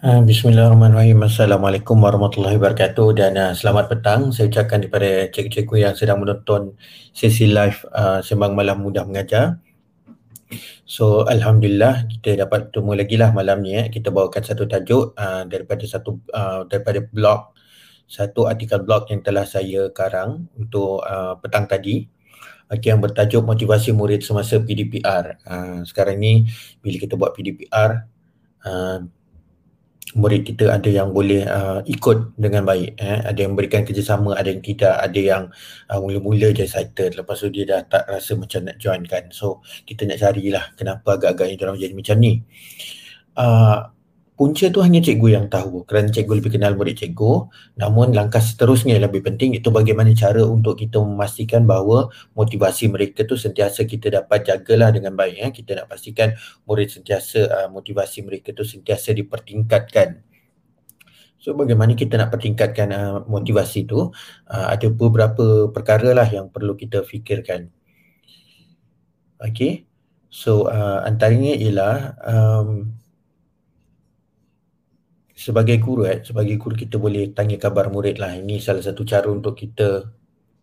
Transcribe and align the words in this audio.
Bismillahirrahmanirrahim. 0.00 1.28
Assalamualaikum 1.28 2.00
warahmatullahi 2.00 2.56
wabarakatuh 2.56 3.20
dan 3.20 3.36
uh, 3.36 3.52
selamat 3.52 3.92
petang. 3.92 4.32
Saya 4.32 4.48
ucapkan 4.48 4.80
kepada 4.80 5.28
cikgu-cikgu 5.28 5.76
yang 5.76 5.92
sedang 5.92 6.24
menonton 6.24 6.72
sesi 7.12 7.44
live 7.44 7.84
uh, 7.92 8.24
Sembang 8.24 8.56
Malam 8.56 8.80
Mudah 8.80 9.04
Mengajar. 9.04 9.60
So 10.88 11.28
Alhamdulillah 11.28 12.08
kita 12.16 12.48
dapat 12.48 12.72
bertemu 12.72 12.92
lagi 12.96 13.16
lah 13.20 13.28
malam 13.36 13.60
ni. 13.60 13.76
Eh. 13.76 13.92
Kita 13.92 14.08
bawakan 14.08 14.40
satu 14.40 14.64
tajuk 14.64 15.12
uh, 15.20 15.44
daripada 15.44 15.84
satu 15.84 16.16
uh, 16.32 16.64
daripada 16.64 17.04
blog 17.04 17.52
satu 18.08 18.48
artikel 18.48 18.80
blog 18.80 19.04
yang 19.12 19.20
telah 19.20 19.44
saya 19.44 19.92
karang 19.92 20.48
untuk 20.56 21.04
uh, 21.04 21.36
petang 21.44 21.68
tadi 21.68 22.08
okay, 22.72 22.88
yang 22.88 23.04
bertajuk 23.04 23.44
motivasi 23.44 23.92
murid 23.92 24.24
semasa 24.24 24.64
PDPR. 24.64 25.44
Uh, 25.44 25.84
sekarang 25.84 26.16
ni 26.16 26.48
bila 26.80 26.96
kita 26.96 27.20
buat 27.20 27.36
PDPR 27.36 28.08
uh, 28.64 29.19
murid 30.18 30.42
kita 30.42 30.74
ada 30.74 30.90
yang 30.90 31.14
boleh 31.14 31.46
uh, 31.46 31.80
ikut 31.86 32.34
dengan 32.34 32.66
baik 32.66 32.98
eh. 32.98 33.18
Ada 33.22 33.46
yang 33.46 33.54
berikan 33.54 33.86
kerjasama 33.86 34.34
ada 34.34 34.50
yang 34.50 34.62
tidak 34.62 34.94
ada 34.98 35.20
yang 35.20 35.42
uh, 35.90 35.98
mula-mula 36.02 36.50
je 36.50 36.66
excited. 36.66 37.14
Lepas 37.14 37.42
tu 37.42 37.48
dia 37.52 37.64
dah 37.68 37.80
tak 37.86 38.04
rasa 38.10 38.34
macam 38.34 38.66
nak 38.66 38.76
join 38.82 39.02
kan. 39.06 39.30
So 39.30 39.62
kita 39.86 40.06
nak 40.10 40.18
carilah 40.18 40.64
kenapa 40.74 41.18
agak-agaknya 41.18 41.54
dia 41.54 41.64
orang 41.66 41.78
jadi 41.78 41.94
macam 41.94 42.16
ni. 42.18 42.32
Uh, 43.38 43.78
punca 44.40 44.72
tu 44.72 44.80
hanya 44.80 45.04
cikgu 45.04 45.36
yang 45.36 45.46
tahu 45.52 45.84
kerana 45.84 46.08
cikgu 46.08 46.40
lebih 46.40 46.56
kenal 46.56 46.72
murid 46.72 46.96
cikgu. 46.96 47.52
Namun 47.76 48.16
langkah 48.16 48.40
seterusnya 48.40 48.96
yang 48.96 49.04
lebih 49.04 49.20
penting 49.20 49.52
itu 49.52 49.68
bagaimana 49.68 50.16
cara 50.16 50.40
untuk 50.48 50.80
kita 50.80 50.96
memastikan 50.96 51.68
bahawa 51.68 52.08
motivasi 52.32 52.88
mereka 52.88 53.28
tu 53.28 53.36
sentiasa 53.36 53.84
kita 53.84 54.08
dapat 54.08 54.48
jagalah 54.48 54.96
dengan 54.96 55.12
baik 55.12 55.36
ya. 55.36 55.48
kita 55.52 55.70
nak 55.76 55.92
pastikan 55.92 56.32
murid 56.64 56.88
sentiasa 56.88 57.40
uh, 57.52 57.68
motivasi 57.68 58.24
mereka 58.24 58.56
tu 58.56 58.64
sentiasa 58.64 59.12
dipertingkatkan. 59.12 60.24
So 61.36 61.52
bagaimana 61.52 61.92
kita 61.92 62.16
nak 62.16 62.32
pertingkatkan 62.32 62.88
uh, 62.96 63.28
motivasi 63.28 63.84
tu? 63.84 64.08
Uh, 64.48 64.66
ada 64.72 64.88
beberapa 64.88 65.68
perkara 65.68 66.16
lah 66.16 66.28
yang 66.32 66.48
perlu 66.48 66.80
kita 66.80 67.04
fikirkan. 67.04 67.68
Okay 69.36 69.84
So 70.30 70.70
uh, 70.70 71.02
antaranya 71.02 71.58
ialah 71.58 71.96
um, 72.22 72.94
sebagai 75.44 75.76
guru 75.84 76.02
eh, 76.10 76.18
sebagai 76.28 76.56
guru 76.62 76.74
kita 76.82 76.96
boleh 77.04 77.22
tanya 77.36 77.56
khabar 77.62 77.86
murid 77.94 78.16
lah. 78.22 78.32
Ini 78.40 78.54
salah 78.66 78.84
satu 78.84 79.02
cara 79.12 79.28
untuk 79.32 79.54
kita 79.62 80.04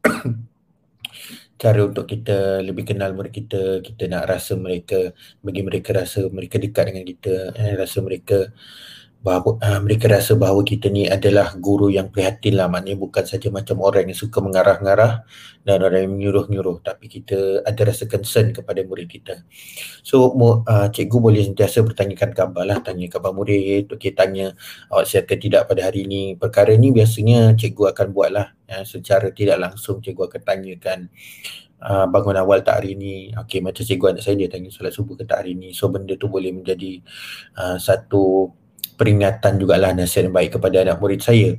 cara 1.62 1.80
untuk 1.90 2.06
kita 2.06 2.62
lebih 2.68 2.84
kenal 2.90 3.12
murid 3.18 3.34
kita, 3.34 3.82
kita 3.82 4.04
nak 4.14 4.24
rasa 4.30 4.54
mereka, 4.66 5.00
bagi 5.42 5.62
mereka 5.66 5.90
rasa 6.02 6.20
mereka 6.30 6.56
dekat 6.62 6.84
dengan 6.94 7.06
kita, 7.12 7.34
eh, 7.58 7.74
rasa 7.82 7.98
mereka 8.06 8.38
bahawa 9.18 9.58
uh, 9.60 9.80
mereka 9.82 10.06
rasa 10.08 10.38
bahawa 10.38 10.62
kita 10.62 10.88
ni 10.94 11.10
adalah 11.10 11.58
guru 11.58 11.90
yang 11.90 12.14
prihatin 12.14 12.56
lah. 12.56 12.70
Maknanya 12.70 12.98
bukan 13.02 13.26
saja 13.26 13.50
macam 13.50 13.82
orang 13.82 14.08
yang 14.08 14.18
suka 14.18 14.40
mengarah-ngarah 14.40 15.26
dan 15.66 15.78
orang 15.84 16.08
yang 16.08 16.14
menyuruh-nyuruh 16.16 16.80
tapi 16.86 17.10
kita 17.10 17.66
ada 17.66 17.82
rasa 17.82 18.06
concern 18.06 18.54
kepada 18.54 18.86
murid 18.86 19.10
kita. 19.10 19.42
So 20.06 20.32
uh, 20.38 20.88
cikgu 20.94 21.18
boleh 21.18 21.44
sentiasa 21.44 21.82
bertanyakan 21.82 22.32
khabar 22.38 22.64
lah. 22.64 22.78
Tanya 22.80 23.10
khabar 23.10 23.34
murid 23.34 23.90
okay, 23.90 24.14
tanya 24.14 24.54
awak 24.94 25.10
sihat 25.10 25.26
ke 25.26 25.36
tidak 25.36 25.66
pada 25.66 25.90
hari 25.90 26.06
ini 26.06 26.38
perkara 26.38 26.78
ni 26.78 26.94
biasanya 26.94 27.58
cikgu 27.58 27.92
akan 27.98 28.08
buat 28.14 28.30
lah. 28.32 28.48
Ya, 28.68 28.84
secara 28.86 29.34
tidak 29.34 29.58
langsung 29.60 30.00
cikgu 30.00 30.30
akan 30.30 30.42
tanyakan 30.46 31.00
Uh, 31.78 32.10
bangun 32.10 32.34
awal 32.34 32.66
tak 32.66 32.82
hari 32.82 32.98
ni. 32.98 33.30
Okay 33.38 33.62
macam 33.62 33.86
cikgu 33.86 34.18
anak 34.18 34.26
saya 34.26 34.34
dia 34.34 34.50
tanya 34.50 34.74
solat 34.74 34.98
subuh 34.98 35.14
ke 35.14 35.30
tak 35.30 35.46
hari 35.46 35.54
ni. 35.54 35.78
So 35.78 35.94
benda 35.94 36.18
tu 36.18 36.26
boleh 36.26 36.50
menjadi 36.50 37.06
uh, 37.54 37.78
Satu 37.78 38.50
peringatan 38.98 39.62
jugalah 39.62 39.94
nasihat 39.94 40.28
yang 40.28 40.36
baik 40.36 40.58
kepada 40.58 40.84
anak 40.84 40.98
murid 41.00 41.22
saya. 41.22 41.56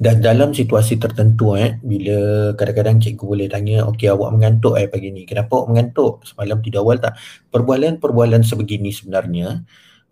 Dan 0.00 0.24
dalam 0.24 0.56
situasi 0.56 0.96
tertentu 0.96 1.54
eh 1.60 1.76
bila 1.84 2.50
kadang-kadang 2.56 3.04
cikgu 3.04 3.24
boleh 3.24 3.48
tanya 3.52 3.84
okey 3.92 4.08
awak 4.08 4.32
mengantuk 4.32 4.80
eh 4.80 4.88
pagi 4.88 5.12
ni? 5.12 5.28
Kenapa 5.28 5.60
awak 5.60 5.68
mengantuk? 5.76 6.24
Semalam 6.24 6.58
tidur 6.64 6.80
awal 6.84 6.96
tak? 7.04 7.20
Perbualan-perbualan 7.52 8.40
sebegini 8.40 8.90
sebenarnya 8.96 9.60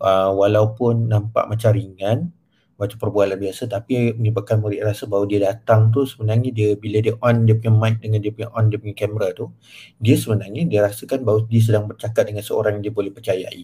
uh, 0.00 0.30
walaupun 0.36 1.08
nampak 1.08 1.48
macam 1.48 1.70
ringan 1.72 2.30
macam 2.78 2.96
perbualan 2.96 3.36
biasa 3.36 3.66
tapi 3.66 4.14
menyebabkan 4.14 4.62
murid 4.62 4.86
rasa 4.86 5.10
bahawa 5.10 5.26
dia 5.26 5.50
datang 5.50 5.90
tu 5.90 6.06
sebenarnya 6.06 6.54
dia 6.54 6.68
bila 6.78 7.02
dia 7.02 7.18
on 7.20 7.42
dia 7.42 7.58
punya 7.58 7.74
mic 7.74 7.98
dengan 7.98 8.22
dia 8.22 8.30
punya 8.30 8.48
on 8.54 8.70
dia 8.70 8.78
punya 8.78 8.94
kamera 8.94 9.34
tu 9.34 9.50
dia 9.98 10.14
sebenarnya 10.14 10.62
dia 10.64 10.86
rasakan 10.86 11.26
bahawa 11.26 11.42
dia 11.50 11.58
sedang 11.58 11.90
bercakap 11.90 12.30
dengan 12.30 12.46
seorang 12.46 12.78
yang 12.78 12.84
dia 12.86 12.94
boleh 12.94 13.10
percayai. 13.10 13.62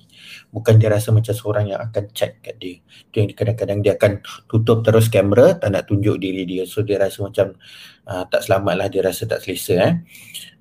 Bukan 0.50 0.82
dia 0.82 0.90
rasa 0.90 1.14
macam 1.14 1.31
seorang 1.31 1.70
yang 1.70 1.81
akan 1.81 2.05
check 2.11 2.43
kat 2.43 2.58
dia. 2.58 2.82
Tu 3.14 3.22
yang 3.22 3.31
kadang-kadang 3.31 3.78
dia 3.87 3.94
akan 3.94 4.19
tutup 4.50 4.82
terus 4.82 5.06
kamera 5.06 5.55
tak 5.55 5.70
nak 5.70 5.87
tunjuk 5.87 6.19
diri 6.19 6.43
dia. 6.43 6.66
So 6.66 6.82
dia 6.82 6.99
rasa 6.99 7.22
macam 7.22 7.55
uh, 8.11 8.25
tak 8.26 8.43
selamat 8.43 8.75
lah 8.75 8.87
dia 8.90 9.06
rasa 9.06 9.31
tak 9.31 9.46
selesa 9.46 9.75
eh. 9.78 9.94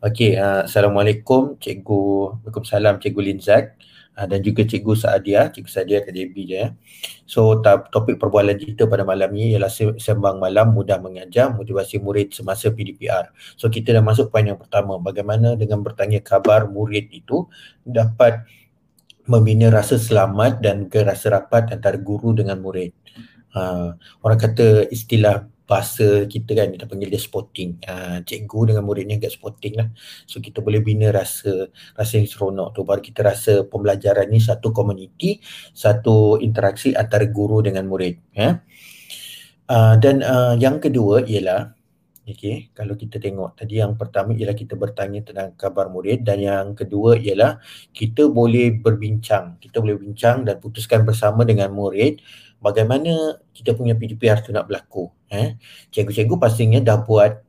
Okay, 0.03 0.38
uh, 0.38 0.67
Assalamualaikum 0.69 1.57
Cikgu 1.57 2.01
Waalaikumsalam 2.45 3.01
Cikgu 3.01 3.21
Linzat 3.23 3.65
uh, 4.18 4.27
dan 4.30 4.39
juga 4.42 4.65
Cikgu 4.65 4.94
Saadia, 4.94 5.50
Cikgu 5.50 5.69
Saadia 5.69 6.00
KJB 6.06 6.36
je 6.45 6.57
ya. 6.57 6.68
So 7.25 7.62
topik 7.63 8.19
perbualan 8.21 8.57
kita 8.60 8.86
pada 8.86 9.01
malam 9.07 9.33
ni 9.33 9.54
ialah 9.54 9.71
sembang 9.98 10.38
malam 10.38 10.74
mudah 10.74 11.00
mengajar 11.01 11.54
motivasi 11.54 12.01
murid 12.01 12.33
semasa 12.33 12.69
PDPR. 12.69 13.33
So 13.57 13.69
kita 13.69 13.95
dah 13.95 14.04
masuk 14.04 14.30
poin 14.30 14.45
yang 14.45 14.60
pertama, 14.60 15.00
bagaimana 15.01 15.57
dengan 15.57 15.81
bertanya 15.81 16.21
khabar 16.21 16.69
murid 16.69 17.10
itu 17.10 17.48
dapat 17.83 18.45
membina 19.24 19.71
rasa 19.71 19.95
selamat 19.95 20.60
dan 20.60 20.92
rasa 20.92 21.39
rapat 21.39 21.71
antara 21.71 21.95
guru 21.95 22.36
dengan 22.36 22.60
murid. 22.60 22.92
Uh, 23.54 23.94
orang 24.25 24.39
kata 24.42 24.89
istilah 24.89 25.45
bahasa 25.63 26.27
kita 26.27 26.51
kan 26.54 26.75
kita 26.75 26.86
panggil 26.86 27.07
dia 27.07 27.21
spotting 27.21 27.80
uh, 27.88 28.19
cikgu 28.24 28.74
dengan 28.75 28.83
murid 28.83 29.07
ni 29.07 29.15
agak 29.19 29.33
spotting 29.36 29.80
lah. 29.80 29.88
So 30.27 30.44
kita 30.44 30.60
boleh 30.60 30.83
bina 30.83 31.10
rasa 31.12 31.71
rasa 31.95 32.19
yang 32.19 32.27
seronok 32.27 32.75
tu. 32.75 32.81
Baru 32.83 33.00
kita 33.00 33.24
rasa 33.24 33.63
pembelajaran 33.68 34.27
ni 34.27 34.44
satu 34.44 34.75
komuniti 34.75 35.39
satu 35.71 36.39
interaksi 36.39 36.92
antara 36.92 37.24
guru 37.27 37.63
dengan 37.63 37.88
murid 37.88 38.15
ya. 38.36 38.60
Uh, 39.63 39.95
dan 39.95 40.19
uh, 40.19 40.60
yang 40.60 40.83
kedua 40.83 41.24
ialah 41.24 41.71
Okay, 42.23 42.71
kalau 42.71 42.95
kita 42.95 43.19
tengok 43.19 43.59
tadi 43.59 43.83
yang 43.83 43.99
pertama 43.99 44.31
ialah 44.31 44.55
kita 44.55 44.79
bertanya 44.79 45.19
tentang 45.27 45.59
kabar 45.59 45.91
murid 45.91 46.23
dan 46.23 46.39
yang 46.39 46.71
kedua 46.71 47.19
ialah 47.19 47.59
kita 47.91 48.31
boleh 48.31 48.79
berbincang 48.79 49.59
kita 49.59 49.83
boleh 49.83 49.99
bincang 49.99 50.47
dan 50.47 50.55
putuskan 50.63 51.03
bersama 51.03 51.43
dengan 51.43 51.75
murid 51.75 52.23
bagaimana 52.63 53.43
kita 53.51 53.75
punya 53.75 53.93
PDPR 53.99 54.39
tu 54.39 54.55
nak 54.55 54.71
berlaku. 54.71 55.11
Eh? 55.27 55.59
Cikgu-cikgu 55.91 56.35
pastinya 56.39 56.79
dah 56.79 57.03
buat 57.03 57.43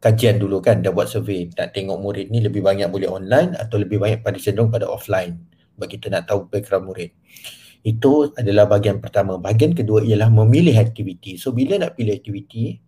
kajian 0.00 0.40
dulu 0.40 0.64
kan, 0.64 0.80
dah 0.80 0.90
buat 0.90 1.12
survey. 1.12 1.52
Nak 1.52 1.76
tengok 1.76 2.00
murid 2.00 2.32
ni 2.32 2.40
lebih 2.40 2.64
banyak 2.64 2.88
boleh 2.88 3.12
online 3.12 3.52
atau 3.60 3.76
lebih 3.76 4.00
banyak 4.00 4.24
pada 4.24 4.40
cenderung 4.40 4.72
pada 4.72 4.88
offline. 4.88 5.36
Bagi 5.76 6.00
kita 6.00 6.08
nak 6.08 6.32
tahu 6.32 6.48
background 6.48 6.88
murid. 6.88 7.12
Itu 7.84 8.34
adalah 8.34 8.66
bahagian 8.66 8.98
pertama. 8.98 9.38
Bahagian 9.38 9.76
kedua 9.76 10.02
ialah 10.02 10.32
memilih 10.32 10.74
aktiviti. 10.74 11.38
So 11.38 11.54
bila 11.54 11.78
nak 11.78 11.94
pilih 11.94 12.16
aktiviti, 12.16 12.87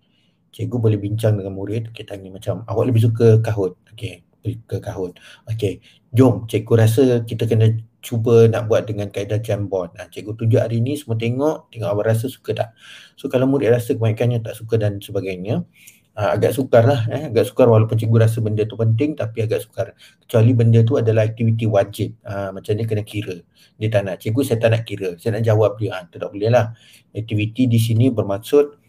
cikgu 0.51 0.77
boleh 0.79 0.99
bincang 0.99 1.39
dengan 1.39 1.55
murid. 1.55 1.95
Kita 1.95 2.15
tanya 2.15 2.31
macam, 2.35 2.63
awak 2.67 2.85
lebih 2.91 3.07
suka 3.07 3.39
kahut? 3.43 3.79
Okay, 3.95 4.23
ke 4.43 4.77
kahut. 4.81 5.17
Okay, 5.47 5.85
jom 6.17 6.49
cikgu 6.49 6.75
rasa 6.75 7.03
kita 7.23 7.45
kena 7.45 7.77
cuba 8.01 8.49
nak 8.49 8.67
buat 8.67 8.89
dengan 8.89 9.13
kaedah 9.13 9.45
Jamboard. 9.45 9.93
Nah, 10.01 10.09
cikgu 10.09 10.33
tunjuk 10.33 10.61
hari 10.61 10.81
ni 10.81 10.97
semua 10.97 11.21
tengok, 11.21 11.69
tengok 11.69 11.89
awak 11.93 12.17
rasa 12.17 12.33
suka 12.33 12.57
tak. 12.57 12.69
So 13.21 13.29
kalau 13.29 13.45
murid 13.45 13.69
rasa 13.69 13.93
kebanyakannya 13.93 14.41
tak 14.41 14.57
suka 14.57 14.81
dan 14.81 15.05
sebagainya, 15.05 15.69
uh, 16.17 16.31
agak 16.33 16.57
sukar 16.57 16.89
lah. 16.89 17.05
Eh. 17.13 17.29
Agak 17.29 17.53
sukar 17.53 17.69
walaupun 17.69 18.01
cikgu 18.01 18.17
rasa 18.17 18.41
benda 18.41 18.65
tu 18.65 18.81
penting 18.81 19.13
tapi 19.21 19.45
agak 19.45 19.61
sukar. 19.69 19.93
Kecuali 20.25 20.53
benda 20.57 20.81
tu 20.81 20.97
adalah 20.97 21.29
aktiviti 21.29 21.69
wajib. 21.69 22.17
Uh, 22.25 22.49
macam 22.57 22.73
ni 22.73 22.89
kena 22.89 23.05
kira. 23.05 23.37
Dia 23.77 23.89
tak 23.93 24.03
nak, 24.09 24.17
cikgu 24.25 24.41
saya 24.41 24.59
tak 24.61 24.71
nak 24.73 24.83
kira. 24.89 25.21
Saya 25.21 25.37
nak 25.37 25.45
jawab 25.45 25.77
dia. 25.77 26.01
Ha, 26.01 26.09
tak 26.09 26.33
boleh 26.33 26.49
lah. 26.49 26.73
Aktiviti 27.13 27.69
di 27.69 27.77
sini 27.77 28.09
bermaksud 28.09 28.80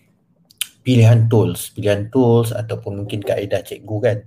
pilihan 0.81 1.29
tools, 1.29 1.73
pilihan 1.73 2.09
tools 2.09 2.49
ataupun 2.53 3.05
mungkin 3.05 3.21
kaedah 3.21 3.61
cikgu 3.61 3.97
kan. 4.01 4.17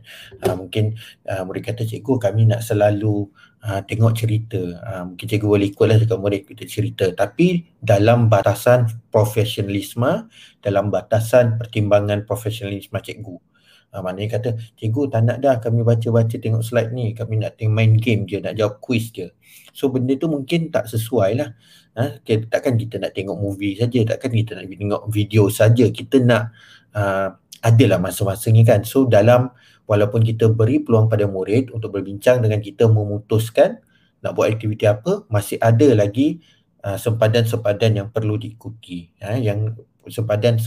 Uh, 0.47 0.55
mungkin 0.55 0.95
uh, 1.27 1.43
murid 1.43 1.67
kata 1.67 1.83
cikgu 1.83 2.19
kami 2.23 2.47
nak 2.47 2.63
selalu 2.63 3.27
uh, 3.67 3.83
tengok 3.83 4.15
cerita. 4.15 4.63
Uh, 4.83 5.03
mungkin 5.13 5.27
cikgu 5.27 5.47
boleh 5.47 5.67
ikutlah 5.71 5.97
cakap 5.99 6.19
murid 6.23 6.43
kita 6.47 6.65
cerita. 6.67 7.07
Tapi 7.11 7.67
dalam 7.83 8.31
batasan 8.31 8.87
profesionalisme, 9.11 10.31
dalam 10.63 10.89
batasan 10.95 11.59
pertimbangan 11.59 12.23
profesionalisme 12.23 12.99
cikgu. 13.03 13.54
Uh, 13.95 14.03
maknanya 14.03 14.43
kata, 14.43 14.59
cikgu 14.75 15.07
tak 15.07 15.23
nak 15.23 15.39
dah 15.39 15.63
kami 15.63 15.87
baca-baca 15.87 16.35
tengok 16.35 16.67
slide 16.67 16.91
ni. 16.91 17.15
Kami 17.15 17.39
nak 17.39 17.55
tengok 17.55 17.75
main 17.79 17.95
game 17.95 18.27
je, 18.27 18.43
nak 18.43 18.59
jawab 18.59 18.83
quiz 18.83 19.15
je. 19.15 19.31
So 19.71 19.87
benda 19.95 20.19
tu 20.19 20.27
mungkin 20.27 20.75
tak 20.75 20.91
sesuai 20.91 21.31
lah. 21.39 21.55
Ha? 21.95 22.19
Takkan 22.27 22.75
kita 22.75 22.99
nak 22.99 23.15
tengok 23.15 23.39
movie 23.39 23.79
saja, 23.79 24.03
takkan 24.03 24.35
kita 24.35 24.59
nak 24.59 24.67
tengok 24.67 25.03
video 25.07 25.47
saja. 25.47 25.87
Kita 25.95 26.19
nak 26.27 26.51
uh, 26.91 27.39
adalah 27.63 28.03
masa-masanya 28.03 28.63
kan. 28.67 28.81
So 28.83 29.07
dalam 29.07 29.55
walaupun 29.87 30.27
kita 30.27 30.51
beri 30.51 30.83
peluang 30.83 31.07
pada 31.07 31.31
murid 31.31 31.71
untuk 31.71 31.95
berbincang 31.95 32.43
dengan 32.43 32.59
kita 32.59 32.91
memutuskan 32.91 33.79
nak 34.27 34.35
buat 34.35 34.51
aktiviti 34.51 34.91
apa, 34.91 35.23
masih 35.31 35.63
ada 35.63 35.95
lagi 35.95 36.43
uh, 36.85 36.99
sempadan-sempadan 37.01 38.05
yang 38.05 38.09
perlu 38.13 38.37
diikuti. 38.37 39.11
Uh, 39.19 39.41
yang 39.41 39.73
sempadan 40.05 40.61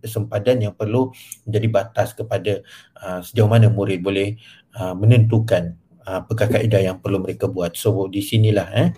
sempadan 0.00 0.56
yang 0.64 0.72
perlu 0.72 1.12
menjadi 1.44 1.68
batas 1.68 2.16
kepada 2.16 2.64
uh, 3.04 3.20
sejauh 3.20 3.44
mana 3.44 3.68
murid 3.68 4.00
boleh 4.00 4.40
uh, 4.80 4.96
menentukan 4.96 5.76
apakah 6.08 6.48
kaedah 6.48 6.80
yang 6.80 6.96
perlu 7.04 7.20
mereka 7.20 7.52
buat. 7.52 7.76
So 7.76 8.08
di 8.08 8.24
sinilah 8.24 8.68
eh 8.72 8.88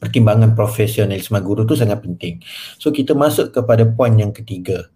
pertimbangan 0.00 0.56
profesionalisme 0.56 1.36
guru 1.44 1.64
tu 1.64 1.76
sangat 1.76 2.00
penting. 2.04 2.40
So 2.80 2.92
kita 2.92 3.16
masuk 3.16 3.52
kepada 3.52 3.88
poin 3.88 4.16
yang 4.16 4.32
ketiga. 4.32 4.88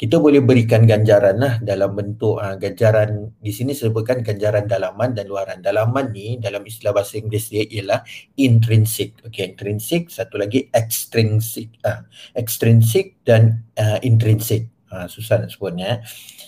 Kita 0.00 0.16
boleh 0.16 0.40
berikan 0.40 0.88
ganjaran 0.88 1.36
lah 1.36 1.60
dalam 1.60 1.92
bentuk 1.92 2.40
uh, 2.40 2.56
ganjaran 2.56 3.36
di 3.36 3.52
sini 3.52 3.76
sebutkan 3.76 4.24
ganjaran 4.24 4.64
dalaman 4.64 5.12
dan 5.12 5.28
luaran. 5.28 5.60
Dalaman 5.60 6.08
ni 6.08 6.40
dalam 6.40 6.64
istilah 6.64 6.96
bahasa 6.96 7.20
Inggeris 7.20 7.52
dia 7.52 7.68
ialah 7.68 8.00
intrinsic. 8.40 9.20
Okay, 9.28 9.52
intrinsic. 9.52 10.08
Satu 10.08 10.40
lagi 10.40 10.72
extrinsic. 10.72 11.76
Uh, 11.84 12.00
extrinsic 12.32 13.20
dan 13.28 13.60
uh, 13.76 14.00
intrinsic. 14.00 14.72
Uh, 14.88 15.04
susah 15.04 15.44
nak 15.44 15.52
sebutnya. 15.52 16.00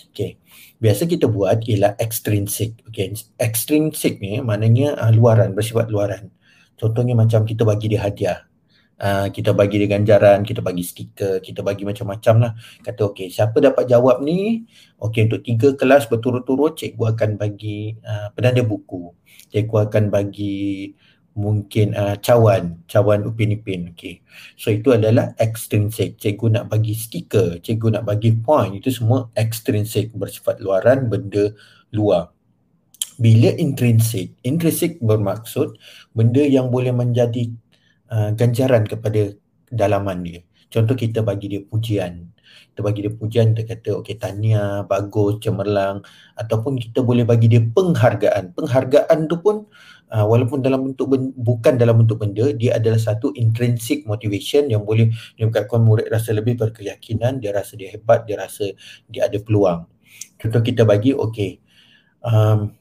Okay. 0.09 0.41
Biasa 0.81 1.05
kita 1.05 1.29
buat 1.29 1.61
ialah 1.69 1.93
extrinsic. 2.01 2.81
Okay. 2.89 3.13
Extrinsic 3.37 4.17
ni 4.17 4.41
maknanya 4.41 4.97
uh, 4.97 5.13
luaran, 5.13 5.53
bersifat 5.53 5.93
luaran. 5.93 6.33
Contohnya 6.73 7.13
macam 7.13 7.45
kita 7.45 7.61
bagi 7.61 7.85
dia 7.85 8.01
hadiah. 8.01 8.49
Uh, 8.93 9.27
kita 9.33 9.51
bagi 9.51 9.81
dia 9.83 9.89
ganjaran, 9.89 10.45
kita 10.45 10.61
bagi 10.63 10.85
stiker, 10.85 11.41
kita 11.43 11.65
bagi 11.65 11.83
macam-macam 11.83 12.35
lah. 12.39 12.51
Kata 12.85 13.11
okey, 13.11 13.27
siapa 13.27 13.59
dapat 13.59 13.89
jawab 13.89 14.21
ni, 14.21 14.63
okey 15.01 15.27
untuk 15.27 15.41
tiga 15.43 15.73
kelas 15.75 16.07
berturut-turut, 16.07 16.77
cikgu 16.77 17.17
akan 17.17 17.35
bagi 17.35 17.97
uh, 17.99 18.31
penanda 18.31 18.61
buku. 18.63 19.11
Cikgu 19.51 19.89
akan 19.89 20.03
bagi 20.07 20.93
mungkin 21.33 21.97
uh, 21.97 22.15
cawan, 22.21 22.85
cawan 22.85 23.25
upin 23.25 23.57
ipin. 23.57 23.91
Okey. 23.91 24.21
So 24.55 24.69
itu 24.69 24.93
adalah 24.93 25.33
extrinsic. 25.41 26.21
Cikgu 26.21 26.61
nak 26.61 26.65
bagi 26.69 26.93
stiker, 26.93 27.59
cikgu 27.59 27.99
nak 27.99 28.05
bagi 28.05 28.37
point, 28.37 28.77
itu 28.77 28.93
semua 28.93 29.27
extrinsic 29.33 30.13
bersifat 30.13 30.61
luaran 30.61 31.09
benda 31.09 31.51
luar. 31.91 32.29
Bila 33.17 33.53
intrinsic, 33.57 34.33
intrinsic 34.41 34.97
bermaksud 34.97 35.77
benda 36.17 36.41
yang 36.41 36.73
boleh 36.73 36.89
menjadi 36.89 37.49
uh, 38.13 38.29
ganjaran 38.37 38.85
kepada 38.85 39.33
dalaman 39.73 40.21
dia. 40.21 40.41
Contoh 40.69 40.93
kita 40.93 41.25
bagi 41.25 41.49
dia 41.49 41.61
pujian. 41.65 42.29
Kita 42.73 42.85
bagi 42.85 43.05
dia 43.05 43.13
pujian, 43.13 43.53
kita 43.53 43.65
kata 43.65 43.89
okey 44.01 44.17
tanya, 44.17 44.85
bagus, 44.85 45.41
cemerlang 45.41 46.01
ataupun 46.37 46.77
kita 46.77 47.01
boleh 47.01 47.25
bagi 47.25 47.49
dia 47.49 47.61
penghargaan. 47.61 48.53
Penghargaan 48.53 49.29
tu 49.29 49.37
pun 49.41 49.65
uh, 50.13 50.25
walaupun 50.25 50.61
dalam 50.61 50.85
bentuk 50.89 51.13
ben, 51.13 51.33
bukan 51.37 51.77
dalam 51.77 52.01
bentuk 52.01 52.21
benda, 52.21 52.49
dia 52.53 52.77
adalah 52.77 52.97
satu 53.01 53.33
intrinsic 53.37 54.05
motivation 54.09 54.69
yang 54.69 54.85
boleh 54.85 55.09
menyebabkan 55.37 55.81
murid 55.81 56.09
rasa 56.09 56.33
lebih 56.33 56.57
berkeyakinan, 56.57 57.41
dia 57.41 57.53
rasa 57.53 57.73
dia 57.77 57.93
hebat, 57.93 58.25
dia 58.25 58.37
rasa 58.37 58.73
dia 59.09 59.29
ada 59.29 59.37
peluang. 59.41 59.85
Contoh 60.37 60.61
kita 60.61 60.85
bagi 60.85 61.13
okey 61.13 61.61
um, 62.25 62.73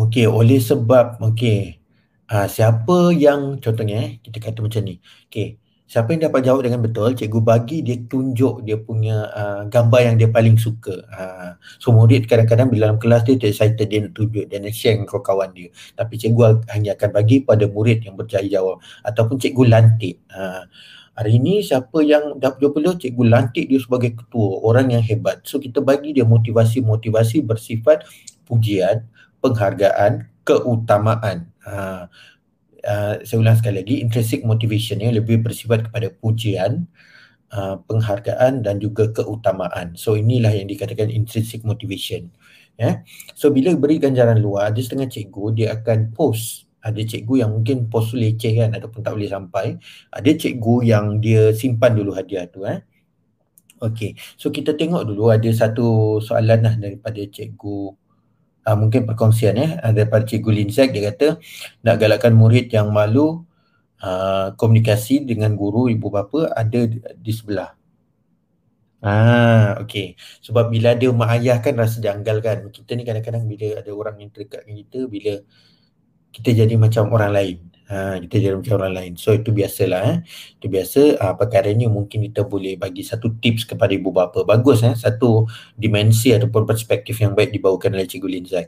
Okey, 0.00 0.24
oleh 0.30 0.62
sebab 0.62 1.18
okey. 1.18 1.79
Uh, 2.30 2.46
siapa 2.46 3.10
yang 3.10 3.58
contohnya 3.58 3.96
eh 4.06 4.10
kita 4.22 4.38
kata 4.38 4.62
macam 4.62 4.86
ni. 4.86 5.02
Okey, 5.26 5.58
siapa 5.90 6.14
yang 6.14 6.30
dapat 6.30 6.46
jawab 6.46 6.62
dengan 6.62 6.78
betul, 6.78 7.10
cikgu 7.18 7.42
bagi 7.42 7.82
dia 7.82 7.98
tunjuk 8.06 8.62
dia 8.62 8.78
punya 8.78 9.26
uh, 9.34 9.62
gambar 9.66 10.00
yang 10.06 10.14
dia 10.14 10.30
paling 10.30 10.54
suka. 10.54 10.94
Uh, 11.10 11.58
so 11.82 11.90
murid 11.90 12.30
kadang-kadang 12.30 12.70
bila 12.70 12.94
dalam 12.94 13.02
kelas 13.02 13.26
dia 13.26 13.34
excited 13.34 13.90
dia 13.90 14.06
nak 14.06 14.14
tunjuk 14.14 14.46
dia 14.46 14.62
nak 14.62 14.70
share 14.70 14.94
dengan 14.94 15.10
kawan 15.10 15.50
dia. 15.50 15.74
Tapi 15.98 16.14
cikgu 16.14 16.70
hanya 16.70 16.94
akan 16.94 17.10
bagi 17.10 17.42
pada 17.42 17.66
murid 17.66 18.06
yang 18.06 18.14
berjaya 18.14 18.46
jawab 18.46 18.78
ataupun 19.02 19.34
cikgu 19.34 19.62
lantik. 19.66 20.22
Uh, 20.30 20.70
Hari 21.20 21.36
ini 21.36 21.60
siapa 21.60 22.00
yang 22.00 22.40
dah 22.40 22.56
perlu 22.56 22.96
cikgu 22.96 23.28
lantik 23.28 23.68
dia 23.68 23.76
sebagai 23.76 24.16
ketua, 24.16 24.64
orang 24.64 24.94
yang 24.94 25.04
hebat. 25.04 25.44
So 25.44 25.60
kita 25.60 25.84
bagi 25.84 26.16
dia 26.16 26.24
motivasi-motivasi 26.24 27.44
bersifat 27.44 28.08
pujian, 28.48 29.04
penghargaan, 29.44 30.32
keutamaan. 30.48 31.52
Uh, 31.70 33.20
saya 33.22 33.38
ulang 33.38 33.54
sekali 33.60 33.84
lagi, 33.84 33.94
intrinsic 34.00 34.42
motivation 34.42 34.98
ni 34.98 35.12
lebih 35.12 35.44
bersifat 35.44 35.86
kepada 35.86 36.10
pujian, 36.16 36.88
uh, 37.52 37.76
penghargaan 37.84 38.64
dan 38.64 38.80
juga 38.80 39.12
keutamaan. 39.12 39.94
So 39.94 40.16
inilah 40.16 40.50
yang 40.50 40.66
dikatakan 40.66 41.12
intrinsic 41.12 41.62
motivation. 41.62 42.32
Ya. 42.80 42.82
Yeah. 42.82 42.94
So 43.36 43.52
bila 43.52 43.76
beri 43.76 44.00
ganjaran 44.00 44.40
luar, 44.40 44.72
ada 44.72 44.80
setengah 44.80 45.12
cikgu 45.12 45.44
dia 45.52 45.76
akan 45.76 46.16
post 46.16 46.70
ada 46.80 47.00
cikgu 47.04 47.44
yang 47.44 47.50
mungkin 47.52 47.92
post 47.92 48.16
leceh 48.16 48.56
kan 48.56 48.72
ataupun 48.72 49.04
tak 49.04 49.12
boleh 49.12 49.28
sampai. 49.28 49.76
Ada 50.08 50.30
cikgu 50.32 50.74
yang 50.88 51.20
dia 51.20 51.52
simpan 51.52 51.92
dulu 51.92 52.16
hadiah 52.16 52.48
tu 52.48 52.64
eh. 52.64 52.80
Okey. 53.80 54.16
So 54.36 54.52
kita 54.52 54.76
tengok 54.76 55.08
dulu 55.08 55.32
ada 55.32 55.48
satu 55.52 56.20
soalan 56.20 56.60
lah 56.64 56.74
daripada 56.76 57.20
cikgu 57.20 57.92
uh, 58.66 58.76
mungkin 58.76 59.08
perkongsian 59.08 59.54
ya 59.56 59.68
uh, 59.80 59.92
daripada 59.92 60.24
Cikgu 60.26 60.50
Linzek 60.50 60.88
dia 60.92 61.12
kata 61.12 61.40
nak 61.84 61.96
galakkan 62.00 62.32
murid 62.36 62.72
yang 62.72 62.92
malu 62.92 63.44
uh, 64.04 64.52
komunikasi 64.56 65.24
dengan 65.24 65.54
guru 65.56 65.88
ibu 65.88 66.08
bapa 66.12 66.52
ada 66.52 66.80
di, 66.84 67.00
di 67.00 67.32
sebelah. 67.32 67.76
Ah, 69.00 69.80
okey. 69.80 70.12
Sebab 70.44 70.68
bila 70.68 70.92
ada 70.92 71.08
mak 71.08 71.40
ayah 71.40 71.56
kan 71.64 71.72
rasa 71.72 72.04
janggal 72.04 72.36
kan. 72.44 72.68
Kita 72.68 72.92
ni 72.92 73.08
kadang-kadang 73.08 73.48
bila 73.48 73.80
ada 73.80 73.88
orang 73.96 74.20
yang 74.20 74.28
terdekat 74.28 74.68
dengan 74.68 74.76
kita 74.84 74.98
bila 75.08 75.32
kita 76.30 76.50
jadi 76.52 76.74
macam 76.76 77.08
orang 77.08 77.32
lain 77.32 77.56
ha, 77.90 78.16
kita 78.22 78.34
jadi 78.38 78.54
macam 78.54 78.78
orang 78.78 78.94
lain. 78.94 79.12
So 79.18 79.34
itu 79.34 79.50
biasalah 79.50 80.00
eh. 80.06 80.18
Itu 80.56 80.70
biasa 80.70 81.18
uh, 81.18 81.34
perkara 81.34 81.74
ni 81.74 81.90
mungkin 81.90 82.22
kita 82.30 82.46
boleh 82.46 82.78
bagi 82.78 83.02
satu 83.02 83.34
tips 83.42 83.66
kepada 83.66 83.90
ibu 83.90 84.14
bapa. 84.14 84.46
Bagus 84.46 84.86
eh 84.86 84.94
satu 84.94 85.50
dimensi 85.74 86.30
ataupun 86.30 86.62
perspektif 86.64 87.18
yang 87.18 87.34
baik 87.34 87.50
dibawakan 87.50 87.98
oleh 87.98 88.06
Cikgu 88.06 88.28
Linzak. 88.30 88.66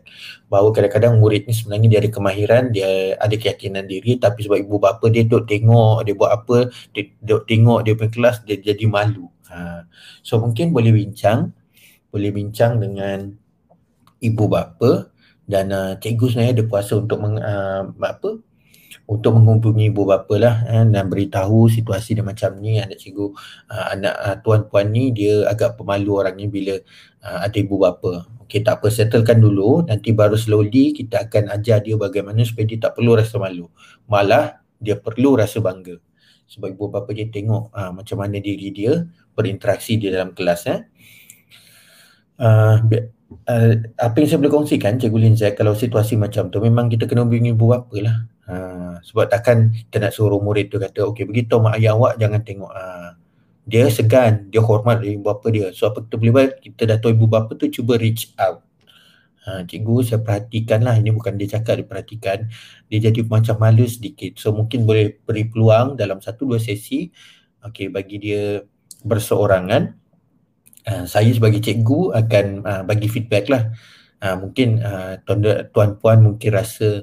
Bahawa 0.51 0.75
kadang-kadang 0.75 1.23
murid 1.23 1.47
ni 1.47 1.55
sebenarnya 1.55 1.89
dia 1.89 1.99
ada 2.03 2.11
kemahiran, 2.11 2.63
dia 2.75 3.15
ada 3.17 3.35
keyakinan 3.39 3.87
diri 3.87 4.19
tapi 4.19 4.43
sebab 4.43 4.59
ibu 4.59 4.77
bapa 4.83 5.07
dia 5.07 5.23
duk 5.23 5.47
tengok 5.47 6.03
dia 6.03 6.15
buat 6.19 6.31
apa, 6.35 6.69
dia 6.91 7.09
duk 7.23 7.47
tengok 7.47 7.87
dia 7.87 7.95
punya 7.95 8.11
kelas 8.11 8.37
dia 8.43 8.59
jadi 8.59 8.85
malu. 8.91 9.31
Ha. 9.49 9.87
So 10.27 10.43
mungkin 10.43 10.75
boleh 10.75 10.91
bincang 10.91 11.55
boleh 12.13 12.29
bincang 12.29 12.77
dengan 12.77 13.33
ibu 14.21 14.45
bapa 14.47 15.09
dan 15.49 15.73
uh, 15.73 15.93
cikgu 15.97 16.27
sebenarnya 16.29 16.55
ada 16.61 16.65
kuasa 16.69 16.93
untuk 17.01 17.19
meng, 17.19 17.41
uh, 17.41 17.89
apa 18.05 18.52
untuk 19.13 19.37
menghubungi 19.37 19.93
ibu 19.93 20.09
bapa 20.09 20.35
lah 20.41 20.55
eh, 20.65 20.85
dan 20.89 21.05
beritahu 21.13 21.69
situasi 21.69 22.17
dia 22.17 22.25
macam 22.25 22.57
ni. 22.57 22.81
Anak 22.81 22.97
cikgu 22.97 23.27
uh, 23.69 23.87
anak 23.93 24.15
uh, 24.17 24.37
tuan 24.41 24.65
puan 24.67 24.89
ni 24.89 25.13
dia 25.13 25.45
agak 25.45 25.77
pemalu 25.77 26.25
orangnya 26.25 26.49
bila 26.49 26.75
uh, 27.21 27.39
ada 27.45 27.57
ibu 27.61 27.77
bapa. 27.77 28.25
Okey 28.49 28.65
tak 28.65 28.81
apa 28.81 28.89
settlekan 28.89 29.39
dulu. 29.39 29.85
Nanti 29.85 30.17
baru 30.17 30.41
slowly 30.41 30.97
kita 30.97 31.29
akan 31.29 31.53
ajar 31.53 31.85
dia 31.85 32.01
bagaimana 32.01 32.41
supaya 32.49 32.65
dia 32.65 32.81
tak 32.81 32.97
perlu 32.97 33.13
rasa 33.21 33.37
malu. 33.37 33.69
Malah 34.09 34.65
dia 34.81 34.97
perlu 34.97 35.37
rasa 35.37 35.61
bangga. 35.61 36.01
Sebab 36.49 36.73
ibu 36.73 36.89
bapa 36.89 37.13
dia 37.13 37.29
tengok 37.29 37.69
uh, 37.73 37.93
macam 37.93 38.17
mana 38.17 38.41
diri 38.41 38.73
dia 38.73 39.05
berinteraksi 39.37 40.01
di 40.01 40.09
dalam 40.09 40.33
kelas 40.33 40.63
eh. 40.73 40.81
Uh, 42.41 42.81
uh, 43.47 43.73
apa 44.01 44.15
yang 44.19 44.29
saya 44.29 44.41
boleh 44.41 44.53
kongsikan 44.53 44.99
Cikgu 44.99 45.19
Linzek 45.21 45.53
kalau 45.55 45.77
situasi 45.77 46.19
macam 46.19 46.49
tu 46.49 46.59
memang 46.59 46.91
kita 46.91 47.07
kena 47.07 47.23
hubungi 47.23 47.55
ibu 47.55 47.71
bapa 47.71 47.97
lah 48.03 48.32
uh, 48.53 49.01
sebab 49.01 49.33
takkan 49.33 49.73
kita 49.73 49.97
nak 49.97 50.13
suruh 50.13 50.39
murid 50.45 50.69
tu 50.69 50.77
kata 50.77 51.09
okey 51.09 51.25
begitu 51.25 51.57
mak 51.57 51.81
ayah 51.81 51.97
awak 51.97 52.21
jangan 52.21 52.45
tengok. 52.45 52.69
Uh, 52.69 53.17
dia 53.63 53.87
segan, 53.87 54.51
dia 54.51 54.59
hormat 54.59 55.07
ibu 55.07 55.23
bapa 55.23 55.47
dia. 55.49 55.71
So 55.71 55.87
apa 55.87 56.03
kita 56.03 56.19
boleh 56.19 56.33
buat? 56.35 56.51
Kita 56.59 56.83
dah 56.83 56.97
tahu 56.99 57.15
ibu 57.15 57.27
bapa 57.31 57.55
tu 57.55 57.71
cuba 57.71 57.95
reach 57.95 58.35
out. 58.35 58.67
Ha, 59.43 59.67
cikgu 59.67 60.07
saya 60.07 60.23
perhatikan 60.23 60.87
lah 60.87 60.95
ini 60.95 61.11
bukan 61.11 61.35
dia 61.35 61.59
cakap 61.59 61.79
dia 61.79 61.87
perhatikan. 61.87 62.39
Dia 62.91 63.11
jadi 63.11 63.27
macam 63.27 63.59
malu 63.59 63.87
sedikit. 63.87 64.39
So 64.39 64.55
mungkin 64.55 64.87
boleh 64.87 65.19
beri 65.23 65.51
peluang 65.51 65.99
dalam 65.99 66.23
satu 66.23 66.47
dua 66.47 66.59
sesi 66.63 67.11
okay, 67.63 67.87
bagi 67.91 68.19
dia 68.19 68.63
berseorangan. 69.03 69.99
Uh, 70.83 71.05
saya 71.07 71.31
sebagai 71.31 71.63
cikgu 71.63 72.19
akan 72.19 72.47
uh, 72.67 72.83
bagi 72.83 73.07
feedback 73.07 73.47
lah. 73.47 73.71
Uh, 74.23 74.39
mungkin 74.39 74.79
uh, 74.83 75.19
tuan, 75.27 75.43
tuan 75.71 75.91
puan 75.99 76.19
mungkin 76.23 76.51
rasa 76.55 77.03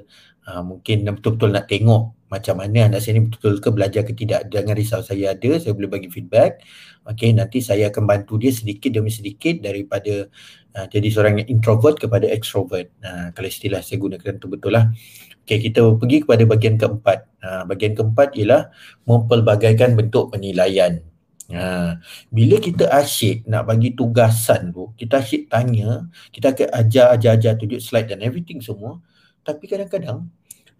mungkin 0.58 1.06
betul-betul 1.06 1.50
nak 1.54 1.70
tengok 1.70 2.18
macam 2.30 2.62
mana 2.62 2.86
anak 2.86 3.02
saya 3.02 3.18
ni 3.18 3.26
betul-betul 3.26 3.58
ke 3.58 3.68
belajar 3.74 4.02
ke 4.06 4.12
tidak. 4.14 4.46
Jangan 4.54 4.74
risau 4.78 5.02
saya 5.02 5.34
ada, 5.34 5.58
saya 5.58 5.74
boleh 5.74 5.90
bagi 5.90 6.06
feedback. 6.06 6.62
Okay, 7.02 7.34
nanti 7.34 7.58
saya 7.58 7.90
akan 7.90 8.06
bantu 8.06 8.38
dia 8.38 8.54
sedikit 8.54 8.94
demi 8.94 9.10
sedikit 9.10 9.58
daripada 9.58 10.30
uh, 10.78 10.86
jadi 10.86 11.10
seorang 11.10 11.42
yang 11.42 11.58
introvert 11.58 11.98
kepada 11.98 12.30
extrovert. 12.30 12.86
Uh, 13.02 13.34
kalau 13.34 13.50
istilah 13.50 13.82
saya 13.82 13.98
gunakan 13.98 14.38
tu 14.38 14.46
betul 14.46 14.78
lah. 14.78 14.94
Okay, 15.42 15.58
kita 15.58 15.82
pergi 15.98 16.22
kepada 16.22 16.42
bahagian 16.46 16.78
keempat. 16.78 17.18
Uh, 17.42 17.62
bahagian 17.66 17.98
keempat 17.98 18.38
ialah 18.38 18.70
mempelbagaikan 19.10 19.98
bentuk 19.98 20.30
penilaian. 20.30 21.02
Ha, 21.50 21.98
bila 22.30 22.62
kita 22.62 22.86
asyik 22.94 23.42
nak 23.50 23.66
bagi 23.66 23.90
tugasan 23.98 24.70
tu, 24.70 24.94
kita 24.94 25.18
asyik 25.18 25.50
tanya, 25.50 26.06
kita 26.30 26.54
akan 26.54 26.68
ajar, 26.78 27.10
ajar, 27.10 27.34
ajar, 27.34 27.52
tunjuk 27.58 27.82
slide 27.82 28.06
dan 28.06 28.22
everything 28.22 28.62
semua. 28.62 29.02
Tapi 29.42 29.66
kadang-kadang 29.66 30.30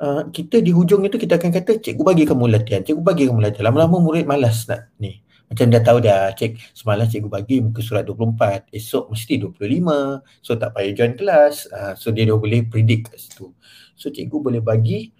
uh, 0.00 0.22
kita 0.32 0.64
di 0.64 0.72
hujung 0.72 1.04
itu 1.04 1.20
kita 1.20 1.36
akan 1.36 1.50
kata, 1.52 1.78
cikgu 1.78 2.02
bagi 2.02 2.24
kamu 2.24 2.48
latihan, 2.48 2.80
cikgu 2.80 3.02
bagi 3.04 3.28
kamu 3.28 3.40
latihan. 3.44 3.70
Lama-lama 3.70 4.00
murid 4.00 4.24
malas 4.24 4.64
nak 4.66 4.90
ni. 4.98 5.20
Macam 5.50 5.66
dah 5.66 5.82
tahu 5.82 5.98
dah, 5.98 6.30
cik 6.34 6.62
semalam 6.72 7.06
cikgu 7.10 7.28
bagi 7.28 7.58
muka 7.58 7.82
surat 7.82 8.06
24, 8.06 8.70
esok 8.70 9.10
mesti 9.10 9.34
25. 9.38 10.22
So 10.46 10.54
tak 10.54 10.70
payah 10.78 10.92
join 10.94 11.12
kelas. 11.18 11.66
Uh, 11.68 11.92
so 11.98 12.14
dia 12.14 12.24
dah 12.24 12.38
boleh 12.38 12.64
predict 12.70 13.12
kat 13.12 13.18
situ. 13.18 13.50
So 13.98 14.14
cikgu 14.14 14.36
boleh 14.40 14.62
bagi 14.62 15.10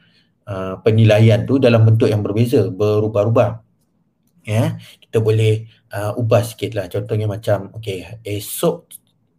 uh, 0.47 0.79
penilaian 0.81 1.43
tu 1.45 1.59
dalam 1.59 1.83
bentuk 1.83 2.07
yang 2.07 2.23
berbeza, 2.23 2.71
berubah-ubah 2.71 3.71
ya 4.45 4.81
kita 5.05 5.21
boleh 5.21 5.69
uh, 5.93 6.17
ubah 6.17 6.41
sikit 6.41 6.73
lah 6.73 6.89
contohnya 6.89 7.29
macam 7.29 7.71
okay, 7.77 8.21
esok 8.25 8.89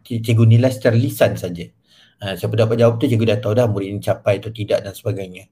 cikgu 0.06 0.46
nilai 0.46 0.70
secara 0.70 0.94
lisan 0.94 1.34
saja 1.40 1.66
uh, 2.22 2.34
siapa 2.38 2.54
dapat 2.56 2.80
jawab 2.80 3.02
tu 3.02 3.10
cikgu 3.10 3.36
dah 3.36 3.40
tahu 3.42 3.54
dah 3.58 3.68
murid 3.68 3.98
ini 3.98 4.02
capai 4.02 4.40
atau 4.40 4.54
tidak 4.54 4.86
dan 4.86 4.94
sebagainya 4.94 5.50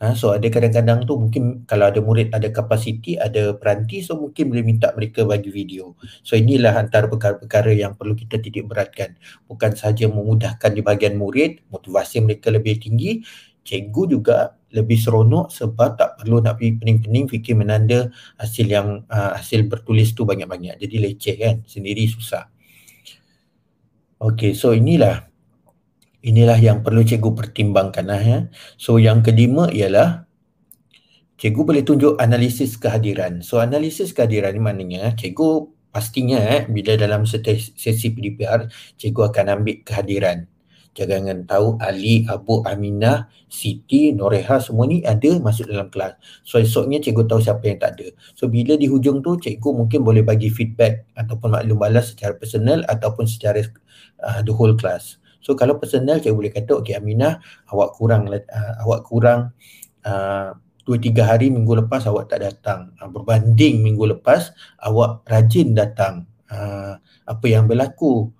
uh, 0.00 0.14
so 0.14 0.32
ada 0.32 0.46
kadang-kadang 0.48 1.04
tu 1.04 1.18
mungkin 1.18 1.66
kalau 1.66 1.90
ada 1.90 2.00
murid 2.00 2.30
ada 2.32 2.48
kapasiti 2.48 3.18
ada 3.18 3.54
peranti 3.58 4.00
so 4.00 4.16
mungkin 4.16 4.48
boleh 4.50 4.64
minta 4.64 4.94
mereka 4.94 5.26
bagi 5.26 5.50
video 5.50 5.98
so 6.22 6.38
inilah 6.38 6.78
antara 6.78 7.10
perkara-perkara 7.10 7.74
yang 7.74 7.98
perlu 7.98 8.14
kita 8.14 8.38
titik 8.38 8.64
beratkan 8.70 9.18
bukan 9.50 9.74
sahaja 9.74 10.06
memudahkan 10.06 10.70
di 10.72 10.80
bahagian 10.80 11.18
murid 11.18 11.66
motivasi 11.68 12.22
mereka 12.22 12.48
lebih 12.54 12.78
tinggi 12.78 13.20
cikgu 13.68 14.02
juga 14.08 14.58
lebih 14.68 15.00
seronok 15.00 15.48
sebab 15.48 15.96
tak 15.96 16.10
perlu 16.20 16.44
nak 16.44 16.60
pergi 16.60 16.76
pening-pening 16.76 17.24
fikir 17.28 17.56
menanda 17.56 18.12
hasil 18.36 18.68
yang 18.68 19.04
uh, 19.08 19.32
hasil 19.36 19.64
bertulis 19.64 20.12
tu 20.12 20.28
banyak-banyak. 20.28 20.76
Jadi 20.76 20.96
leceh 21.00 21.36
kan, 21.40 21.56
sendiri 21.64 22.04
susah. 22.04 22.52
Okay, 24.18 24.52
so 24.52 24.74
inilah 24.76 25.27
inilah 26.22 26.58
yang 26.58 26.82
perlu 26.82 27.02
cikgu 27.06 27.30
pertimbangkan 27.34 28.06
ya. 28.18 28.38
So 28.80 28.98
yang 28.98 29.22
kelima 29.22 29.70
ialah 29.70 30.26
cikgu 31.38 31.60
boleh 31.62 31.82
tunjuk 31.86 32.14
analisis 32.18 32.78
kehadiran. 32.78 33.40
So 33.42 33.62
analisis 33.62 34.10
kehadiran 34.14 34.54
ni 34.54 34.60
maknanya 34.62 35.14
cikgu 35.14 35.70
pastinya 35.94 36.38
eh, 36.38 36.66
bila 36.68 36.98
dalam 36.98 37.24
sesi 37.24 38.06
PDPR 38.12 38.68
cikgu 39.00 39.20
akan 39.32 39.44
ambil 39.58 39.76
kehadiran 39.86 40.46
jangan 41.06 41.46
tahu 41.46 41.78
Ali, 41.78 42.26
Abu, 42.26 42.66
Aminah, 42.66 43.30
Siti, 43.46 44.10
Noreha 44.10 44.58
semua 44.58 44.90
ni 44.90 45.06
ada 45.06 45.38
masuk 45.38 45.70
dalam 45.70 45.86
kelas. 45.94 46.18
So 46.42 46.58
esoknya 46.58 46.98
cikgu 46.98 47.30
tahu 47.30 47.38
siapa 47.38 47.62
yang 47.70 47.78
tak 47.78 48.00
ada. 48.00 48.10
So 48.34 48.50
bila 48.50 48.74
di 48.74 48.90
hujung 48.90 49.22
tu 49.22 49.38
cikgu 49.38 49.70
mungkin 49.70 50.02
boleh 50.02 50.26
bagi 50.26 50.50
feedback 50.50 51.06
ataupun 51.14 51.54
maklum 51.54 51.78
balas 51.78 52.10
secara 52.10 52.34
personal 52.34 52.82
ataupun 52.90 53.30
secara 53.30 53.62
uh, 54.26 54.42
the 54.42 54.50
whole 54.50 54.74
class. 54.74 55.22
So 55.38 55.54
kalau 55.54 55.78
personal 55.78 56.18
cikgu 56.22 56.34
boleh 56.34 56.52
kata 56.52 56.78
okay 56.78 56.98
Aminah 56.98 57.38
awak 57.70 57.94
kurang 57.94 58.28
uh, 58.30 58.74
awak 58.82 59.06
kurang 59.06 59.54
uh, 60.04 60.54
dua 60.84 60.96
tiga 60.96 61.28
hari 61.28 61.52
minggu 61.52 61.84
lepas 61.84 62.06
awak 62.10 62.32
tak 62.32 62.44
datang. 62.44 62.92
Uh, 62.98 63.08
berbanding 63.08 63.80
minggu 63.80 64.18
lepas 64.18 64.52
awak 64.82 65.24
rajin 65.30 65.74
datang. 65.74 66.26
Uh, 66.48 66.96
apa 67.28 67.44
yang 67.44 67.68
berlaku 67.68 68.32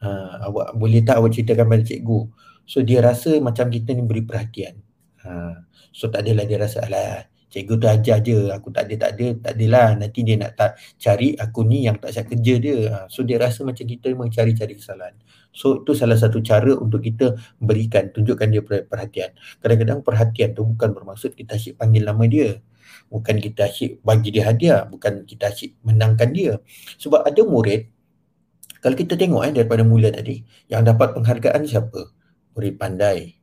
ha, 0.00 0.48
awak 0.48 0.74
boleh 0.76 1.04
tak 1.04 1.20
awak 1.20 1.36
ceritakan 1.36 1.68
pada 1.68 1.84
cikgu 1.84 2.20
so 2.64 2.80
dia 2.80 3.04
rasa 3.04 3.36
macam 3.38 3.68
kita 3.68 3.92
ni 3.92 4.02
beri 4.04 4.24
perhatian 4.24 4.80
ha, 5.22 5.60
so 5.92 6.08
tak 6.08 6.24
adalah 6.26 6.48
dia 6.48 6.58
rasa 6.60 6.84
alah 6.84 7.28
cikgu 7.50 7.74
tu 7.76 7.86
ajar 7.90 8.18
je. 8.22 8.48
Aku 8.54 8.70
tak 8.70 8.86
ada 8.88 8.94
tak 9.06 9.10
ada 9.18 9.26
tak 9.42 9.52
adalah 9.58 9.88
nanti 9.98 10.20
dia 10.22 10.36
nak 10.38 10.52
tak 10.56 10.70
cari 10.96 11.34
aku 11.34 11.60
ni 11.66 11.84
yang 11.84 11.98
tak 11.98 12.14
siap 12.14 12.30
kerja 12.30 12.54
dia. 12.62 12.78
Ha, 12.88 12.96
so 13.10 13.26
dia 13.26 13.36
rasa 13.36 13.66
macam 13.66 13.84
kita 13.84 14.14
mencari-cari 14.14 14.74
kesalahan. 14.78 15.18
So 15.50 15.82
itu 15.82 15.92
salah 15.98 16.16
satu 16.16 16.38
cara 16.40 16.72
untuk 16.78 17.02
kita 17.02 17.34
berikan 17.58 18.14
tunjukkan 18.14 18.48
dia 18.48 18.62
perhatian. 18.62 19.30
Kadang-kadang 19.58 20.00
perhatian 20.06 20.54
tu 20.54 20.62
bukan 20.62 20.94
bermaksud 20.94 21.34
kita 21.34 21.58
asyik 21.58 21.74
panggil 21.76 22.06
nama 22.06 22.24
dia. 22.30 22.62
Bukan 23.10 23.42
kita 23.42 23.66
asyik 23.66 24.00
bagi 24.06 24.30
dia 24.30 24.46
hadiah. 24.46 24.86
Bukan 24.86 25.26
kita 25.26 25.50
asyik 25.50 25.74
menangkan 25.82 26.30
dia. 26.30 26.62
Sebab 27.02 27.26
ada 27.26 27.42
murid 27.42 27.90
kalau 28.80 28.96
kita 28.96 29.12
tengok 29.12 29.44
eh 29.44 29.52
daripada 29.52 29.84
mula 29.84 30.08
tadi 30.08 30.40
yang 30.72 30.80
dapat 30.80 31.12
penghargaan 31.12 31.68
siapa? 31.68 32.00
Murid 32.56 32.74
pandai. 32.80 33.36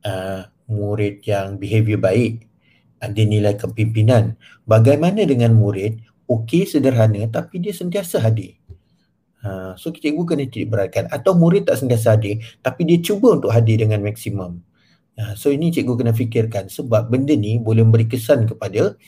Uh, 0.00 0.48
murid 0.72 1.20
yang 1.28 1.60
behavior 1.60 2.00
baik. 2.00 2.47
Ada 2.98 3.22
nilai 3.22 3.54
kepimpinan. 3.54 4.34
Bagaimana 4.66 5.22
dengan 5.22 5.54
murid 5.54 6.02
okey 6.28 6.68
sederhana 6.68 7.24
tapi 7.30 7.62
dia 7.62 7.72
sentiasa 7.72 8.20
hadir. 8.20 8.58
Uh, 9.38 9.72
so 9.78 9.94
cikgu 9.94 10.26
kena 10.26 10.50
titik 10.50 10.66
beratkan 10.66 11.06
atau 11.14 11.30
murid 11.38 11.62
tak 11.62 11.78
sentiasa 11.78 12.18
hadir 12.18 12.42
tapi 12.58 12.82
dia 12.82 12.98
cuba 12.98 13.38
untuk 13.38 13.54
hadir 13.54 13.78
dengan 13.78 14.02
maksimum. 14.02 14.58
Uh, 15.14 15.34
so 15.38 15.54
ini 15.54 15.70
cikgu 15.70 15.94
kena 15.94 16.10
fikirkan 16.10 16.66
sebab 16.66 17.06
benda 17.06 17.38
ni 17.38 17.56
boleh 17.62 17.86
memberi 17.86 18.10
kesan 18.10 18.50
kepada 18.50 18.98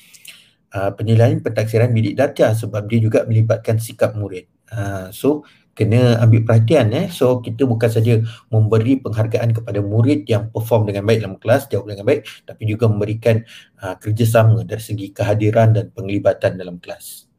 uh, 0.75 0.91
penilaian 0.95 1.39
pentaksiran 1.43 1.91
bidik 1.91 2.15
darjah 2.15 2.55
sebab 2.55 2.87
dia 2.87 2.99
juga 3.03 3.27
melibatkan 3.27 3.83
sikap 3.83 4.15
murid. 4.15 4.47
Ha, 4.71 5.11
so 5.11 5.43
kena 5.81 6.21
ambil 6.21 6.45
perhatian 6.45 6.93
eh. 6.93 7.09
So 7.09 7.41
kita 7.41 7.65
bukan 7.65 7.89
saja 7.89 8.21
memberi 8.53 9.01
penghargaan 9.01 9.57
kepada 9.57 9.81
murid 9.81 10.29
yang 10.29 10.53
perform 10.53 10.93
dengan 10.93 11.09
baik 11.09 11.25
dalam 11.25 11.41
kelas, 11.41 11.73
jawab 11.73 11.89
dengan 11.89 12.05
baik 12.05 12.29
tapi 12.45 12.63
juga 12.69 12.85
memberikan 12.93 13.41
uh, 13.81 13.97
kerjasama 13.97 14.61
dari 14.69 14.83
segi 14.85 15.09
kehadiran 15.17 15.73
dan 15.73 15.89
penglibatan 15.97 16.61
dalam 16.61 16.77
kelas. 16.77 17.30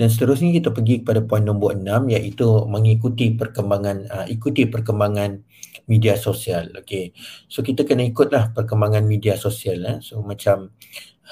Dan 0.00 0.08
seterusnya 0.08 0.56
kita 0.56 0.72
pergi 0.72 1.04
kepada 1.04 1.20
poin 1.20 1.44
nombor 1.44 1.76
enam 1.76 2.08
iaitu 2.08 2.64
mengikuti 2.64 3.36
perkembangan 3.36 4.08
uh, 4.08 4.26
ikuti 4.32 4.64
perkembangan 4.64 5.44
media 5.84 6.16
sosial. 6.16 6.72
Okay. 6.80 7.12
So 7.52 7.60
kita 7.60 7.84
kena 7.84 8.08
ikutlah 8.08 8.56
perkembangan 8.56 9.04
media 9.04 9.36
sosial 9.36 9.84
eh. 9.84 9.98
So 10.00 10.24
macam 10.24 10.72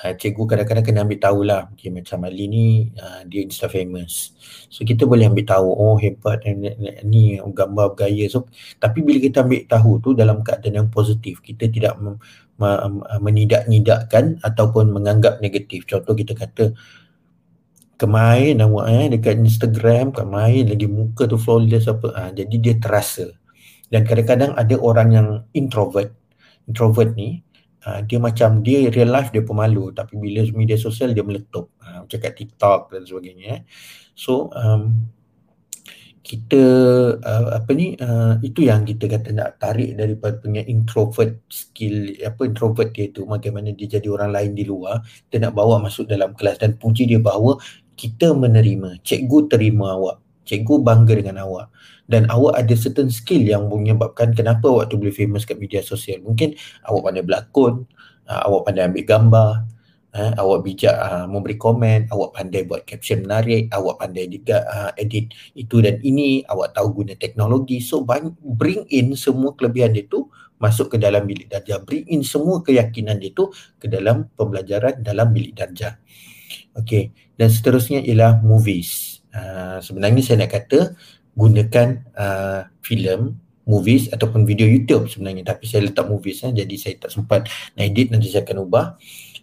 uh, 0.04 0.12
cikgu 0.14 0.42
kadang-kadang 0.44 0.84
kena 0.84 1.00
ambil 1.06 1.18
tahu 1.18 1.40
lah 1.48 1.62
okay, 1.72 1.90
macam 1.90 2.28
Ali 2.28 2.46
ni 2.46 2.66
uh, 2.98 3.24
dia 3.26 3.42
insta 3.42 3.66
famous 3.66 4.34
so 4.70 4.86
kita 4.86 5.04
boleh 5.08 5.26
ambil 5.26 5.46
tahu 5.46 5.68
oh 5.68 5.96
hebat 5.98 6.42
ni, 6.46 6.70
ni, 7.02 7.22
gambar 7.40 7.94
bergaya 7.94 8.30
so 8.30 8.46
tapi 8.78 9.02
bila 9.02 9.18
kita 9.18 9.42
ambil 9.42 9.64
tahu 9.66 9.90
tu 10.02 10.10
dalam 10.14 10.44
keadaan 10.46 10.86
yang 10.86 10.88
positif 10.90 11.42
kita 11.42 11.66
tidak 11.70 11.98
mem, 11.98 12.18
menidak-nidakkan 13.22 14.38
ataupun 14.42 14.90
menganggap 14.90 15.38
negatif 15.38 15.86
contoh 15.86 16.14
kita 16.14 16.34
kata 16.34 16.74
kemain 17.98 18.54
awak 18.62 18.86
eh 18.88 19.06
dekat 19.18 19.42
Instagram 19.42 20.14
kemain 20.14 20.64
lagi. 20.64 20.86
Muka 20.86 21.26
tu 21.26 21.36
flawless 21.36 21.90
apa. 21.90 22.08
Ha, 22.14 22.20
jadi 22.32 22.54
dia 22.56 22.74
terasa. 22.78 23.28
Dan 23.90 24.06
kadang-kadang 24.06 24.54
ada 24.54 24.74
orang 24.78 25.08
yang 25.10 25.28
introvert. 25.52 26.14
Introvert 26.70 27.12
ni 27.18 27.42
uh, 27.84 28.00
dia 28.06 28.22
macam 28.22 28.62
dia 28.62 28.86
real 28.88 29.10
life 29.10 29.34
dia 29.34 29.42
pemalu. 29.42 29.90
Tapi 29.90 30.14
bila 30.14 30.46
media 30.54 30.78
sosial 30.78 31.10
dia 31.10 31.26
meletup. 31.26 31.74
Uh, 31.82 32.06
macam 32.06 32.18
kat 32.22 32.32
TikTok 32.38 32.94
dan 32.94 33.02
sebagainya 33.04 33.46
eh. 33.58 33.60
so 34.14 34.48
um, 34.54 35.08
kita 36.28 36.62
uh, 37.24 37.48
apa 37.56 37.72
ni 37.72 37.96
uh, 37.96 38.36
itu 38.44 38.68
yang 38.68 38.84
kita 38.84 39.08
kata 39.08 39.32
nak 39.32 39.56
tarik 39.56 39.96
daripada 39.96 40.36
punya 40.36 40.60
introvert 40.68 41.40
skill 41.48 42.12
apa 42.20 42.44
introvert 42.44 42.92
dia 42.92 43.08
tu 43.08 43.24
bagaimana 43.24 43.72
dia 43.72 43.96
jadi 43.96 44.12
orang 44.12 44.36
lain 44.36 44.52
di 44.52 44.68
luar 44.68 45.00
kita 45.32 45.48
nak 45.48 45.56
bawa 45.56 45.80
masuk 45.80 46.04
dalam 46.04 46.36
kelas 46.36 46.60
dan 46.60 46.76
puji 46.76 47.08
dia 47.08 47.16
bahawa 47.16 47.56
kita 47.96 48.36
menerima 48.36 49.00
cikgu 49.00 49.48
terima 49.48 49.96
awak 49.96 50.20
cikgu 50.44 50.84
bangga 50.84 51.16
dengan 51.16 51.48
awak 51.48 51.72
dan 52.08 52.24
awak 52.32 52.56
ada 52.56 52.72
certain 52.72 53.12
skill 53.12 53.44
yang 53.44 53.68
menyebabkan 53.68 54.32
kenapa 54.32 54.64
awak 54.68 54.88
tu 54.88 54.96
boleh 54.96 55.12
famous 55.12 55.44
kat 55.44 55.60
media 55.60 55.84
sosial. 55.84 56.24
Mungkin 56.24 56.56
awak 56.88 57.04
pandai 57.04 57.20
berlakon, 57.20 57.84
uh, 58.24 58.40
awak 58.48 58.64
pandai 58.64 58.88
ambil 58.88 59.04
gambar, 59.04 59.52
uh, 60.18 60.34
awak 60.34 60.66
bijak 60.66 60.96
uh, 60.98 61.30
memberi 61.30 61.54
komen, 61.54 62.10
awak 62.10 62.34
pandai 62.34 62.66
buat 62.66 62.82
caption 62.82 63.22
menarik, 63.22 63.70
awak 63.70 64.02
pandai 64.02 64.26
juga 64.26 64.66
uh, 64.66 64.90
edit 64.98 65.30
itu 65.54 65.78
dan 65.78 66.02
ini, 66.02 66.42
awak 66.50 66.74
tahu 66.74 67.02
guna 67.02 67.14
teknologi. 67.14 67.78
So 67.78 68.02
bring 68.42 68.82
in 68.90 69.14
semua 69.14 69.54
kelebihan 69.54 69.94
dia 69.94 70.10
tu 70.10 70.26
masuk 70.58 70.94
ke 70.94 70.96
dalam 70.98 71.22
bilik 71.22 71.46
darjah. 71.46 71.78
Bring 71.78 72.10
in 72.10 72.26
semua 72.26 72.58
keyakinan 72.66 73.22
dia 73.22 73.30
tu 73.30 73.54
ke 73.78 73.86
dalam 73.86 74.26
pembelajaran 74.34 74.98
dalam 74.98 75.30
bilik 75.30 75.54
darjah. 75.54 75.94
Okay. 76.74 77.14
Dan 77.38 77.54
seterusnya 77.54 78.02
ialah 78.02 78.42
movies. 78.42 79.22
Uh, 79.30 79.78
sebenarnya 79.78 80.18
saya 80.26 80.42
nak 80.42 80.50
kata 80.50 80.98
gunakan 81.38 82.02
uh, 82.18 82.66
filem 82.82 83.38
movies 83.68 84.08
ataupun 84.08 84.48
video 84.48 84.64
YouTube 84.64 85.12
sebenarnya 85.12 85.52
tapi 85.52 85.68
saya 85.68 85.84
letak 85.84 86.08
movies 86.08 86.40
eh, 86.48 86.56
jadi 86.56 86.74
saya 86.80 86.94
tak 87.04 87.12
sempat 87.12 87.46
nak 87.76 87.84
edit 87.84 88.08
nanti 88.08 88.32
saya 88.32 88.42
akan 88.48 88.64
ubah 88.64 88.96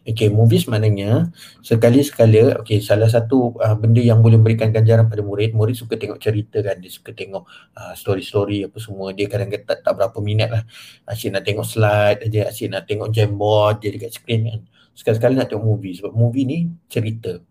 Okay, 0.05 0.29
movies 0.29 0.69
maknanya 0.69 1.33
sekali 1.65 2.05
sekala 2.05 2.61
okay, 2.61 2.77
salah 2.77 3.09
satu 3.09 3.57
uh, 3.57 3.73
benda 3.73 3.97
yang 3.97 4.21
boleh 4.21 4.37
memberikan 4.37 4.69
ganjaran 4.69 5.09
pada 5.09 5.25
murid, 5.25 5.57
murid 5.57 5.73
suka 5.73 5.97
tengok 5.97 6.21
cerita 6.21 6.61
kan, 6.61 6.77
dia 6.77 6.93
suka 6.93 7.09
tengok 7.09 7.41
uh, 7.73 7.93
story-story 7.97 8.69
apa 8.69 8.77
semua, 8.77 9.17
dia 9.17 9.25
kadang-kadang 9.25 9.65
tak, 9.65 9.81
tak 9.81 9.93
berapa 9.97 10.17
minat 10.21 10.49
lah 10.53 10.63
asyik 11.09 11.33
nak 11.33 11.41
tengok 11.41 11.65
slide 11.65 12.21
aja, 12.21 12.53
asyik 12.53 12.69
nak 12.69 12.85
tengok 12.85 13.09
jamboard 13.09 13.81
dia 13.81 13.89
dekat 13.89 14.13
screen 14.13 14.41
kan 14.45 14.61
sekali-sekala 14.93 15.41
nak 15.41 15.47
tengok 15.49 15.65
movie 15.65 15.97
sebab 15.97 16.13
movie 16.13 16.45
ni 16.45 16.57
cerita 16.85 17.41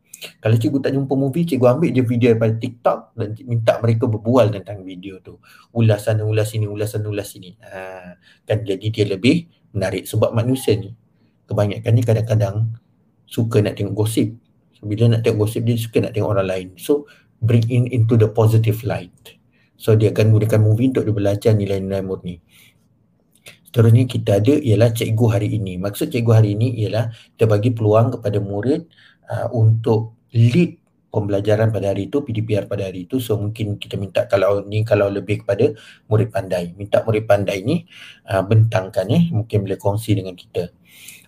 Kalau 0.41 0.57
cikgu 0.57 0.79
tak 0.81 0.93
jumpa 0.97 1.13
movie, 1.19 1.45
cikgu 1.45 1.67
ambil 1.69 1.91
je 1.93 2.01
video 2.01 2.33
daripada 2.33 2.55
TikTok 2.57 2.99
dan 3.13 3.37
minta 3.45 3.77
mereka 3.83 4.09
berbual 4.09 4.49
tentang 4.57 4.81
video 4.81 5.21
tu. 5.21 5.37
Ulas 5.77 6.09
sana, 6.09 6.25
ulas 6.25 6.49
sini, 6.49 6.65
ulas 6.65 6.97
sana, 6.97 7.13
ulas 7.13 7.29
sini. 7.29 7.53
Ha, 7.61 8.17
kan 8.49 8.65
jadi 8.65 8.87
dia 8.89 9.05
lebih 9.05 9.45
menarik 9.77 10.09
sebab 10.09 10.33
manusia 10.33 10.79
ni 10.81 10.97
kebanyakannya 11.51 12.03
kadang-kadang 12.03 12.57
suka 13.25 13.61
nak 13.65 13.81
tengok 13.81 13.95
gosip. 14.05 14.37
So, 14.77 14.87
bila 14.87 15.17
nak 15.17 15.25
tengok 15.25 15.49
gosip 15.49 15.63
dia 15.65 15.77
suka 15.77 16.05
nak 16.05 16.13
tengok 16.13 16.31
orang 16.35 16.49
lain. 16.49 16.69
So 16.77 17.09
bring 17.45 17.69
in 17.69 17.85
into 17.93 18.17
the 18.17 18.33
positive 18.33 18.81
light. 18.89 19.13
So 19.75 19.99
dia 19.99 20.15
akan 20.15 20.33
gunakan 20.33 20.61
movie 20.65 20.89
untuk 20.89 21.05
dia 21.05 21.15
belajar 21.15 21.53
nilai-nilai 21.53 22.01
murni. 22.01 22.41
Seterusnya 23.69 24.07
kita 24.07 24.39
ada 24.39 24.55
ialah 24.55 24.95
cikgu 24.95 25.27
hari 25.29 25.49
ini. 25.59 25.77
Maksud 25.83 26.09
cikgu 26.15 26.31
hari 26.31 26.55
ini 26.55 26.79
ialah 26.87 27.11
kita 27.35 27.45
bagi 27.51 27.75
peluang 27.75 28.15
kepada 28.15 28.39
murid 28.39 28.87
uh, 29.27 29.51
untuk 29.51 30.15
lead 30.31 30.79
pembelajaran 31.11 31.75
pada 31.75 31.91
hari 31.91 32.07
itu, 32.07 32.23
PDPR 32.23 32.71
pada 32.71 32.87
hari 32.87 33.11
itu. 33.11 33.19
So 33.19 33.35
mungkin 33.35 33.75
kita 33.79 33.99
minta 33.99 34.31
kalau 34.31 34.63
ni 34.63 34.87
kalau 34.87 35.11
lebih 35.11 35.43
kepada 35.43 35.75
murid 36.07 36.31
pandai. 36.31 36.71
Minta 36.79 37.03
murid 37.03 37.27
pandai 37.27 37.67
ni 37.67 37.83
uh, 38.31 38.47
bentangkan 38.47 39.11
eh. 39.11 39.35
Mungkin 39.35 39.67
boleh 39.67 39.79
kongsi 39.79 40.23
dengan 40.23 40.39
kita. 40.39 40.71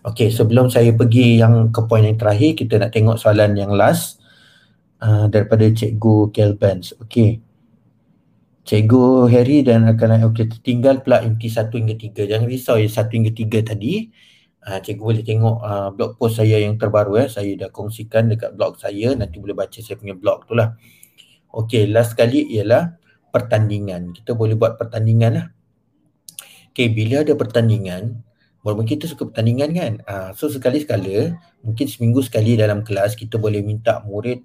Okay, 0.07 0.31
sebelum 0.31 0.71
saya 0.71 0.95
pergi 0.95 1.43
yang 1.43 1.75
ke 1.75 1.83
poin 1.83 2.07
yang 2.07 2.15
terakhir, 2.15 2.55
kita 2.55 2.79
nak 2.79 2.95
tengok 2.95 3.19
soalan 3.19 3.59
yang 3.59 3.75
last 3.75 4.23
uh, 5.03 5.27
daripada 5.27 5.67
Cikgu 5.67 6.31
Kelpens. 6.31 6.95
Okay. 7.03 7.43
Cikgu 8.67 9.31
Harry 9.31 9.67
dan 9.67 9.87
akan 9.87 10.27
okay, 10.31 10.47
tinggal 10.63 11.03
pula 11.03 11.27
inti 11.27 11.51
satu 11.51 11.79
hingga 11.79 11.99
tiga. 11.99 12.23
Jangan 12.23 12.47
risau 12.47 12.79
ya 12.79 12.87
satu 12.87 13.19
hingga 13.19 13.35
tiga 13.35 13.63
tadi. 13.63 14.11
Uh, 14.67 14.83
cikgu 14.83 14.99
boleh 14.99 15.23
tengok 15.23 15.57
uh, 15.63 15.89
blog 15.95 16.19
post 16.19 16.43
saya 16.43 16.59
yang 16.59 16.75
terbaru 16.75 17.23
ya. 17.23 17.27
Saya 17.31 17.55
dah 17.55 17.71
kongsikan 17.71 18.27
dekat 18.27 18.59
blog 18.59 18.79
saya. 18.79 19.15
Nanti 19.15 19.39
boleh 19.39 19.55
baca 19.55 19.79
saya 19.79 19.95
punya 19.95 20.19
blog 20.19 20.51
tu 20.51 20.59
lah. 20.59 20.75
Okay, 21.51 21.87
last 21.87 22.19
kali 22.19 22.43
ialah 22.59 22.99
pertandingan. 23.31 24.11
Kita 24.15 24.35
boleh 24.35 24.59
buat 24.59 24.75
pertandingan 24.75 25.31
lah. 25.35 25.47
Okay, 26.75 26.91
bila 26.91 27.23
ada 27.23 27.39
pertandingan, 27.39 28.26
walaupun 28.67 28.83
kita 28.83 29.07
suka 29.07 29.31
pertandingan 29.31 29.71
kan. 29.71 29.93
Uh, 30.03 30.31
so 30.35 30.51
sekali-sekala, 30.51 31.39
mungkin 31.63 31.87
seminggu 31.87 32.19
sekali 32.27 32.59
dalam 32.59 32.83
kelas 32.83 33.15
kita 33.15 33.39
boleh 33.39 33.63
minta 33.63 34.03
murid 34.03 34.43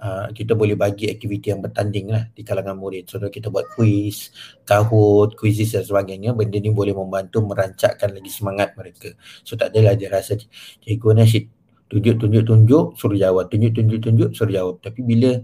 uh, 0.00 0.26
kita 0.30 0.52
boleh 0.54 0.74
bagi 0.74 1.10
aktiviti 1.10 1.50
yang 1.50 1.62
bertanding 1.62 2.10
lah 2.10 2.24
di 2.30 2.42
kalangan 2.42 2.74
murid. 2.74 3.06
So 3.06 3.22
kita 3.22 3.50
buat 3.52 3.70
quiz, 3.74 4.30
kahut, 4.66 5.38
quizzes 5.38 5.76
dan 5.76 5.84
sebagainya. 5.86 6.34
Benda 6.34 6.58
ni 6.58 6.70
boleh 6.70 6.96
membantu 6.96 7.44
merancakkan 7.44 8.14
lagi 8.14 8.30
semangat 8.30 8.74
mereka. 8.74 9.14
So 9.46 9.54
tak 9.54 9.74
adalah 9.74 9.94
dia 9.94 10.10
rasa 10.10 10.38
cikgu 10.82 11.10
nasyid 11.14 11.44
tunjuk-tunjuk-tunjuk 11.90 12.98
suruh 12.98 13.18
jawab. 13.18 13.50
Tunjuk-tunjuk-tunjuk 13.52 14.30
suruh 14.34 14.54
jawab. 14.54 14.76
Tapi 14.82 15.00
bila 15.04 15.38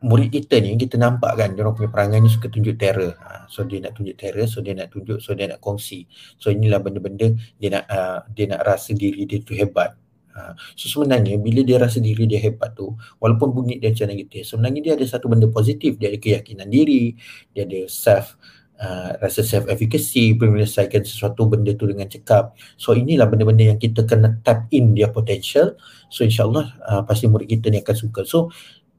murid 0.00 0.32
kita 0.32 0.64
ni 0.64 0.80
kita 0.80 0.96
nampak 0.96 1.36
kan 1.36 1.52
dia 1.52 1.60
orang 1.60 1.76
punya 1.76 1.90
perangai 1.92 2.24
ni 2.24 2.32
suka 2.32 2.48
tunjuk 2.48 2.80
terror. 2.80 3.12
Ha, 3.20 3.44
so 3.52 3.68
dia 3.68 3.84
nak 3.84 3.92
tunjuk 4.00 4.16
terror, 4.16 4.48
so 4.48 4.64
dia 4.64 4.72
nak 4.72 4.88
tunjuk, 4.88 5.20
so 5.20 5.36
dia 5.36 5.46
nak 5.52 5.60
kongsi. 5.60 6.08
So 6.40 6.48
inilah 6.48 6.80
benda-benda 6.80 7.36
dia 7.60 7.68
nak 7.68 7.84
uh, 7.88 8.18
dia 8.32 8.48
nak 8.48 8.64
rasa 8.64 8.96
diri 8.96 9.28
dia 9.28 9.44
tu 9.44 9.52
hebat. 9.52 9.92
Ha, 10.30 10.54
so 10.78 10.88
sebenarnya 10.88 11.36
bila 11.36 11.60
dia 11.60 11.76
rasa 11.76 12.00
diri 12.00 12.24
dia 12.24 12.38
hebat 12.38 12.72
tu 12.72 12.94
walaupun 13.18 13.50
bunyi 13.50 13.82
dia 13.82 13.90
macam 13.90 14.14
negatif 14.14 14.46
sebenarnya 14.46 14.78
dia 14.78 14.92
ada 14.94 15.02
satu 15.02 15.26
benda 15.26 15.50
positif 15.50 15.98
dia 15.98 16.06
ada 16.06 16.22
keyakinan 16.22 16.70
diri 16.70 17.18
dia 17.50 17.66
ada 17.66 17.90
self 17.90 18.38
uh, 18.80 19.10
rasa 19.20 19.44
self 19.44 19.68
efficacy 19.68 20.38
menyelesaikan 20.38 21.04
sesuatu 21.04 21.50
benda 21.50 21.76
tu 21.76 21.84
dengan 21.90 22.08
cekap 22.08 22.56
so 22.80 22.96
inilah 22.96 23.28
benda-benda 23.28 23.74
yang 23.74 23.78
kita 23.82 24.08
kena 24.08 24.40
tap 24.40 24.70
in 24.72 24.96
dia 24.96 25.12
potential 25.12 25.76
so 26.08 26.24
insyaallah 26.24 26.78
uh, 26.86 27.02
pasti 27.04 27.28
murid 27.28 27.50
kita 27.50 27.68
ni 27.68 27.84
akan 27.84 27.96
suka 27.96 28.24
so 28.24 28.48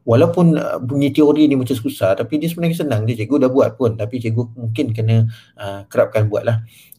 walaupun 0.03 0.57
uh, 0.57 0.77
bunyi 0.81 1.13
teori 1.13 1.45
ni 1.45 1.55
macam 1.55 1.77
susah 1.77 2.17
tapi 2.17 2.41
dia 2.41 2.49
sebenarnya 2.49 2.85
senang. 2.85 3.05
Dia 3.05 3.25
cikgu 3.25 3.47
dah 3.47 3.51
buat 3.51 3.77
pun 3.77 3.97
tapi 3.97 4.17
cikgu 4.17 4.43
mungkin 4.57 4.95
kena 4.95 5.29
uh, 5.57 5.85
kerapkan 5.87 6.27
buat 6.27 6.43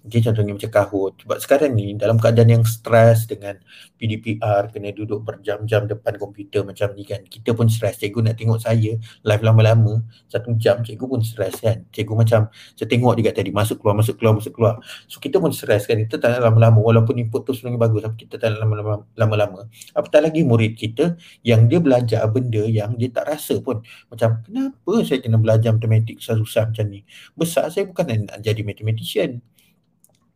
Okay, 0.02 0.18
contohnya 0.18 0.50
macam 0.50 0.70
kahut. 0.74 1.14
Sebab 1.22 1.38
sekarang 1.38 1.78
ni 1.78 1.94
dalam 1.94 2.18
keadaan 2.18 2.50
yang 2.58 2.64
stres 2.66 3.22
dengan 3.30 3.54
PDPR, 3.94 4.74
kena 4.74 4.90
duduk 4.90 5.22
berjam-jam 5.22 5.86
depan 5.86 6.18
komputer 6.18 6.66
macam 6.66 6.90
ni 6.98 7.06
kan. 7.06 7.22
Kita 7.22 7.54
pun 7.54 7.70
stres. 7.70 8.02
Cikgu 8.02 8.18
nak 8.26 8.34
tengok 8.34 8.58
saya 8.58 8.98
live 8.98 9.42
lama-lama, 9.46 10.02
satu 10.26 10.58
jam 10.58 10.82
cikgu 10.82 11.06
pun 11.06 11.22
stres 11.22 11.62
kan. 11.62 11.86
Cikgu 11.94 12.18
macam, 12.18 12.50
saya 12.50 12.86
tengok 12.90 13.14
juga 13.14 13.30
tadi, 13.30 13.54
masuk 13.54 13.78
keluar, 13.78 13.94
masuk 13.94 14.18
keluar, 14.18 14.34
masuk 14.42 14.52
keluar. 14.58 14.74
So 15.06 15.22
kita 15.22 15.38
pun 15.38 15.54
stres 15.54 15.86
kan. 15.86 15.94
Kita 16.02 16.18
tak 16.18 16.34
nak 16.34 16.50
lama-lama 16.50 16.82
walaupun 16.82 17.22
input 17.22 17.46
tu 17.46 17.54
sebenarnya 17.54 17.86
bagus 17.86 18.02
tapi 18.02 18.26
kita 18.26 18.42
tak 18.42 18.58
nak 18.58 18.66
lama-lama. 19.14 19.70
Apatah 19.94 20.18
lagi 20.18 20.42
murid 20.42 20.74
kita 20.74 21.14
yang 21.46 21.70
dia 21.70 21.78
belajar 21.78 22.26
benda 22.26 22.66
yang 22.66 22.98
dia 22.98 23.06
tak 23.06 23.30
rasa 23.30 23.62
pun. 23.62 23.86
Macam 24.10 24.42
kenapa 24.42 24.92
saya 25.06 25.22
kena 25.22 25.38
belajar 25.38 25.70
matematik 25.70 26.18
susah-susah 26.18 26.74
macam 26.74 26.90
ni. 26.90 27.06
Besar 27.38 27.70
saya 27.70 27.86
bukan 27.86 28.26
nak 28.26 28.42
jadi 28.42 28.66
mathematician 28.66 29.38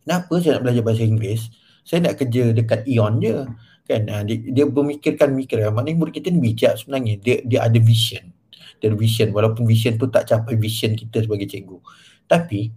kenapa 0.07 0.33
saya 0.38 0.57
nak 0.57 0.62
belajar 0.71 0.83
bahasa 0.87 1.03
Inggeris? 1.03 1.42
Saya 1.83 1.99
nak 2.07 2.14
kerja 2.23 2.55
dekat 2.55 2.87
Ion 2.87 3.19
je 3.19 3.42
kan? 3.87 4.03
Uh, 4.07 4.23
dia, 4.23 4.37
dia 4.38 4.64
memikirkan 4.66 5.35
mikir 5.35 5.66
maknanya 5.75 5.99
murid 5.99 6.14
kita 6.23 6.31
ni 6.31 6.38
bijak 6.38 6.79
sebenarnya. 6.79 7.19
Dia 7.19 7.42
dia 7.42 7.61
ada 7.66 7.79
vision. 7.83 8.31
Dia 8.79 8.87
ada 8.95 8.99
vision. 8.99 9.35
Walaupun 9.35 9.66
vision 9.66 9.99
tu 9.99 10.07
tak 10.07 10.31
capai 10.31 10.55
vision 10.55 10.95
kita 10.95 11.27
sebagai 11.27 11.51
cikgu. 11.51 11.79
Tapi 12.31 12.71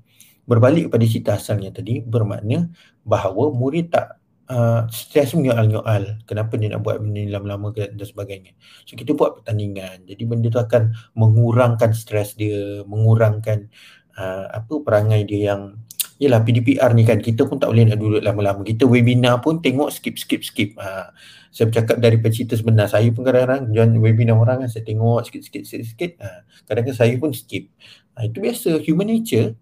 berbalik 0.49 0.89
kepada 0.89 1.05
cerita 1.05 1.31
asalnya 1.37 1.69
tadi 1.69 2.01
bermakna 2.01 2.73
bahawa 3.05 3.53
murid 3.53 3.93
tak 3.93 4.17
uh, 4.49 4.89
stres 4.89 5.37
menyoal-nyoal 5.37 6.25
kenapa 6.25 6.57
dia 6.57 6.73
nak 6.73 6.81
buat 6.81 6.97
benda 6.97 7.21
ni 7.21 7.29
lama-lama 7.29 7.69
dan 7.73 8.01
sebagainya. 8.01 8.57
So 8.89 8.97
kita 8.97 9.13
buat 9.13 9.41
pertandingan. 9.41 10.09
Jadi 10.09 10.23
benda 10.25 10.49
tu 10.49 10.57
akan 10.57 10.93
mengurangkan 11.13 11.93
stres 11.93 12.33
dia 12.33 12.81
mengurangkan 12.85 13.69
uh, 14.17 14.45
apa 14.49 14.73
perangai 14.81 15.25
dia 15.29 15.53
yang 15.53 15.77
Yelah 16.19 16.43
PDPR 16.43 16.91
ni 16.91 17.07
kan 17.07 17.23
kita 17.23 17.47
pun 17.47 17.55
tak 17.63 17.71
boleh 17.71 17.87
nak 17.87 17.97
duduk 17.97 18.19
lama-lama. 18.19 18.61
Kita 18.67 18.83
webinar 18.83 19.39
pun 19.39 19.63
tengok 19.63 19.87
skip 19.87 20.19
skip 20.19 20.43
skip. 20.43 20.75
Ha, 20.75 21.15
saya 21.47 21.71
bercakap 21.71 21.95
dari 21.95 22.19
cerita 22.27 22.59
sebenar. 22.59 22.91
Saya 22.91 23.07
pun 23.15 23.23
kadang-kadang 23.23 23.71
webinar 24.03 24.35
orang 24.35 24.67
kan 24.67 24.69
saya 24.69 24.83
tengok 24.83 25.23
sikit-sikit 25.23 25.63
sikit-sikit. 25.63 26.11
Ha, 26.19 26.43
kadang-kadang 26.67 26.99
saya 26.99 27.15
pun 27.15 27.31
skip. 27.31 27.71
Ha, 28.19 28.27
itu 28.27 28.43
biasa 28.43 28.83
human 28.83 29.07
nature. 29.07 29.55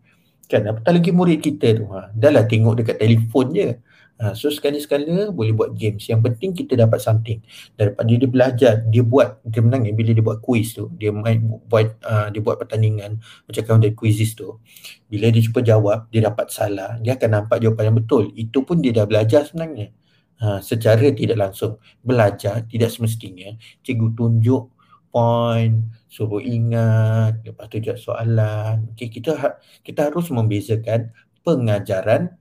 Kan 0.47 0.63
apatah 0.63 0.95
lagi 0.95 1.11
murid 1.11 1.43
kita 1.43 1.75
tu. 1.75 1.85
Ha, 1.91 2.15
dah 2.15 2.31
lah 2.31 2.47
tengok 2.47 2.79
dekat 2.79 2.97
telefon 2.97 3.51
je. 3.51 3.69
Ha, 4.17 4.33
so 4.33 4.49
sekali-sekala 4.49 5.29
boleh 5.29 5.53
buat 5.53 5.77
games. 5.77 6.09
Yang 6.09 6.21
penting 6.25 6.49
kita 6.57 6.73
dapat 6.73 6.97
something. 7.03 7.37
Daripada 7.77 8.09
dia 8.09 8.25
belajar, 8.25 8.73
dia 8.89 9.03
buat, 9.05 9.43
dia 9.45 9.61
menang 9.61 9.85
ya, 9.85 9.93
bila 9.93 10.09
dia 10.15 10.25
buat 10.25 10.41
quiz 10.41 10.73
tu, 10.73 10.89
dia 10.97 11.13
main 11.13 11.37
buat 11.69 12.01
uh, 12.01 12.33
dia 12.33 12.41
buat 12.41 12.57
pertandingan 12.57 13.21
macam 13.45 13.61
kan 13.61 13.77
dari 13.77 13.93
quizzes 13.93 14.33
tu. 14.33 14.57
Bila 15.05 15.29
dia 15.29 15.43
cuba 15.45 15.61
jawab, 15.61 16.09
dia 16.09 16.25
dapat 16.25 16.49
salah, 16.49 16.97
dia 16.97 17.13
akan 17.13 17.29
nampak 17.29 17.61
jawapan 17.61 17.93
yang 17.93 17.97
betul. 18.01 18.23
Itu 18.33 18.65
pun 18.65 18.81
dia 18.81 18.89
dah 18.89 19.05
belajar 19.05 19.45
sebenarnya. 19.45 19.93
Ha, 20.37 20.61
secara 20.61 21.09
tidak 21.13 21.37
langsung 21.37 21.81
belajar 22.05 22.61
tidak 22.69 22.93
semestinya 22.93 23.57
cikgu 23.81 24.13
tunjuk 24.13 24.69
point 25.09 25.81
suruh 26.07 26.39
ingat 26.39 27.43
lepas 27.43 27.67
tu 27.67 27.83
jawab 27.83 27.99
soalan 27.99 28.91
okay, 28.95 29.11
kita 29.11 29.35
ha, 29.35 29.59
kita 29.83 30.07
harus 30.07 30.31
membezakan 30.31 31.11
pengajaran 31.43 32.35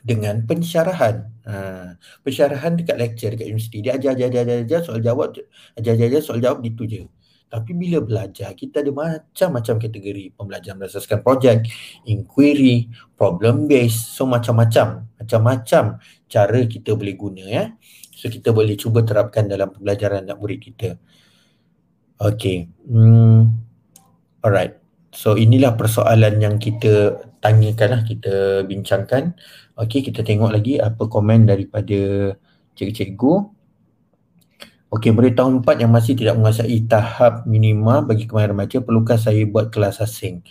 dengan 0.00 0.44
pensyarahan. 0.48 1.28
Ha, 1.44 1.96
pensyarahan 2.24 2.76
dekat 2.76 2.96
lecture 2.96 3.32
dekat 3.36 3.48
universiti 3.52 3.84
dia 3.84 3.96
ajar 3.96 4.16
ajar 4.16 4.28
ajar 4.32 4.58
ajar 4.64 4.80
soal 4.84 5.00
jawab 5.00 5.36
ajar 5.76 5.92
ajar, 5.96 6.06
ajar 6.08 6.22
soal 6.24 6.40
jawab 6.40 6.60
gitu 6.64 6.84
je. 6.88 7.04
Tapi 7.50 7.74
bila 7.74 7.98
belajar 7.98 8.54
kita 8.54 8.78
ada 8.78 8.94
macam-macam 8.94 9.74
kategori 9.82 10.24
pembelajaran 10.38 10.86
berdasarkan 10.86 11.18
projek, 11.26 11.66
inquiry, 12.06 12.86
problem 13.18 13.66
based, 13.66 14.14
so 14.14 14.22
macam-macam, 14.22 15.10
macam-macam 15.18 15.98
cara 16.30 16.60
kita 16.70 16.94
boleh 16.94 17.18
guna 17.18 17.42
ya. 17.42 17.64
So 18.14 18.30
kita 18.30 18.54
boleh 18.54 18.78
cuba 18.78 19.02
terapkan 19.02 19.50
dalam 19.50 19.74
pembelajaran 19.74 20.30
anak 20.30 20.38
murid 20.38 20.62
kita. 20.62 20.94
Okay. 22.20 22.68
Hmm. 22.84 23.56
Alright. 24.44 24.76
So 25.16 25.40
inilah 25.40 25.74
persoalan 25.80 26.36
yang 26.44 26.60
kita 26.60 27.16
tanyakan 27.40 27.88
lah, 27.96 28.02
kita 28.04 28.62
bincangkan. 28.68 29.32
Okey, 29.80 30.04
kita 30.04 30.20
tengok 30.20 30.52
lagi 30.52 30.76
apa 30.76 31.08
komen 31.08 31.48
daripada 31.48 32.32
cikgu-cikgu. 32.76 33.32
Okey, 34.92 35.14
murid 35.16 35.38
tahun 35.38 35.64
4 35.64 35.76
yang 35.80 35.94
masih 35.94 36.18
tidak 36.18 36.36
menguasai 36.36 36.82
tahap 36.90 37.46
minima 37.46 38.02
bagi 38.04 38.26
kemahiran 38.28 38.58
baca, 38.58 38.78
perlukah 38.82 39.16
saya 39.16 39.40
buat 39.46 39.70
kelas 39.70 40.02
asing? 40.04 40.42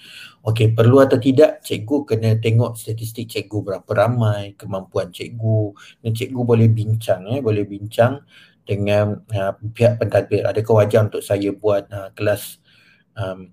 Okey, 0.47 0.71
perlu 0.73 1.03
atau 1.03 1.19
tidak, 1.19 1.61
cikgu 1.61 2.07
kena 2.07 2.39
tengok 2.39 2.79
statistik 2.79 3.29
cikgu 3.29 3.57
berapa 3.61 3.91
ramai, 3.93 4.55
kemampuan 4.55 5.11
cikgu. 5.11 5.75
Dan 6.01 6.15
cikgu 6.15 6.41
boleh 6.41 6.71
bincang, 6.71 7.27
eh, 7.35 7.43
boleh 7.43 7.67
bincang 7.67 8.23
dengan 8.69 9.25
uh, 9.33 9.57
pihak 9.73 9.97
pentadbir. 9.97 10.45
Adakah 10.45 10.85
wajar 10.85 11.09
untuk 11.09 11.25
saya 11.25 11.49
buat 11.49 11.89
uh, 11.89 12.13
kelas 12.13 12.61
um, 13.17 13.49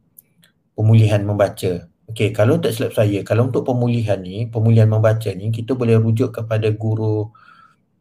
pemulihan 0.77 1.25
membaca? 1.25 1.89
Okey, 2.13 2.37
kalau 2.37 2.61
tak 2.61 2.77
silap 2.77 2.93
saya, 2.93 3.25
kalau 3.25 3.49
untuk 3.49 3.65
pemulihan 3.65 4.21
ni, 4.21 4.45
pemulihan 4.47 4.87
membaca 4.87 5.27
ni, 5.33 5.49
kita 5.49 5.73
boleh 5.73 5.97
rujuk 5.99 6.37
kepada 6.37 6.69
guru 6.71 7.33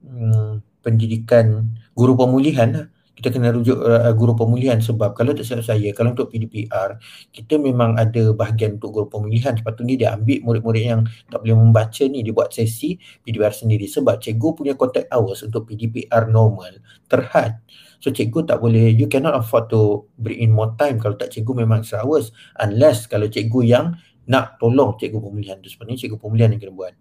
hmm, 0.04 0.62
pendidikan, 0.84 1.74
guru 1.96 2.14
pemulihan 2.20 2.70
lah. 2.70 2.88
Kita 3.16 3.32
kena 3.32 3.56
rujuk 3.56 3.80
uh, 3.80 4.12
guru 4.12 4.36
pemulihan 4.36 4.84
sebab 4.84 5.16
kalau 5.16 5.32
tak 5.32 5.48
silap 5.48 5.64
saya 5.64 5.90
kalau 5.96 6.12
untuk 6.12 6.28
PDPR 6.36 7.00
kita 7.32 7.56
memang 7.56 7.96
ada 7.96 8.36
bahagian 8.36 8.76
untuk 8.76 8.92
guru 8.92 9.08
pemulihan. 9.08 9.56
Sepatutnya 9.56 9.96
dia 9.96 10.10
ambil 10.14 10.44
murid-murid 10.44 10.84
yang 10.84 11.02
tak 11.32 11.40
boleh 11.40 11.56
membaca 11.56 12.04
ni 12.12 12.28
dia 12.28 12.36
buat 12.36 12.52
sesi 12.52 13.00
PDPR 13.24 13.56
sendiri 13.56 13.88
sebab 13.88 14.20
cikgu 14.20 14.48
punya 14.60 14.74
contact 14.76 15.08
hours 15.16 15.48
untuk 15.48 15.64
PDPR 15.72 16.28
normal 16.28 16.84
terhad. 17.08 17.64
So 18.04 18.12
cikgu 18.12 18.52
tak 18.52 18.60
boleh 18.60 18.92
you 18.92 19.08
cannot 19.08 19.40
afford 19.40 19.72
to 19.72 20.12
bring 20.20 20.44
in 20.44 20.52
more 20.52 20.76
time 20.76 21.00
kalau 21.00 21.16
tak 21.16 21.32
cikgu 21.32 21.64
memang 21.64 21.88
extra 21.88 22.04
hours 22.04 22.36
unless 22.60 23.08
kalau 23.08 23.32
cikgu 23.32 23.64
yang 23.64 23.86
nak 24.28 24.60
tolong 24.60 25.00
cikgu 25.00 25.24
pemulihan 25.24 25.56
tu. 25.64 25.72
Sebenarnya 25.72 26.04
cikgu 26.04 26.20
pemulihan 26.20 26.52
yang 26.52 26.60
kena 26.60 26.76
buat. 26.76 26.94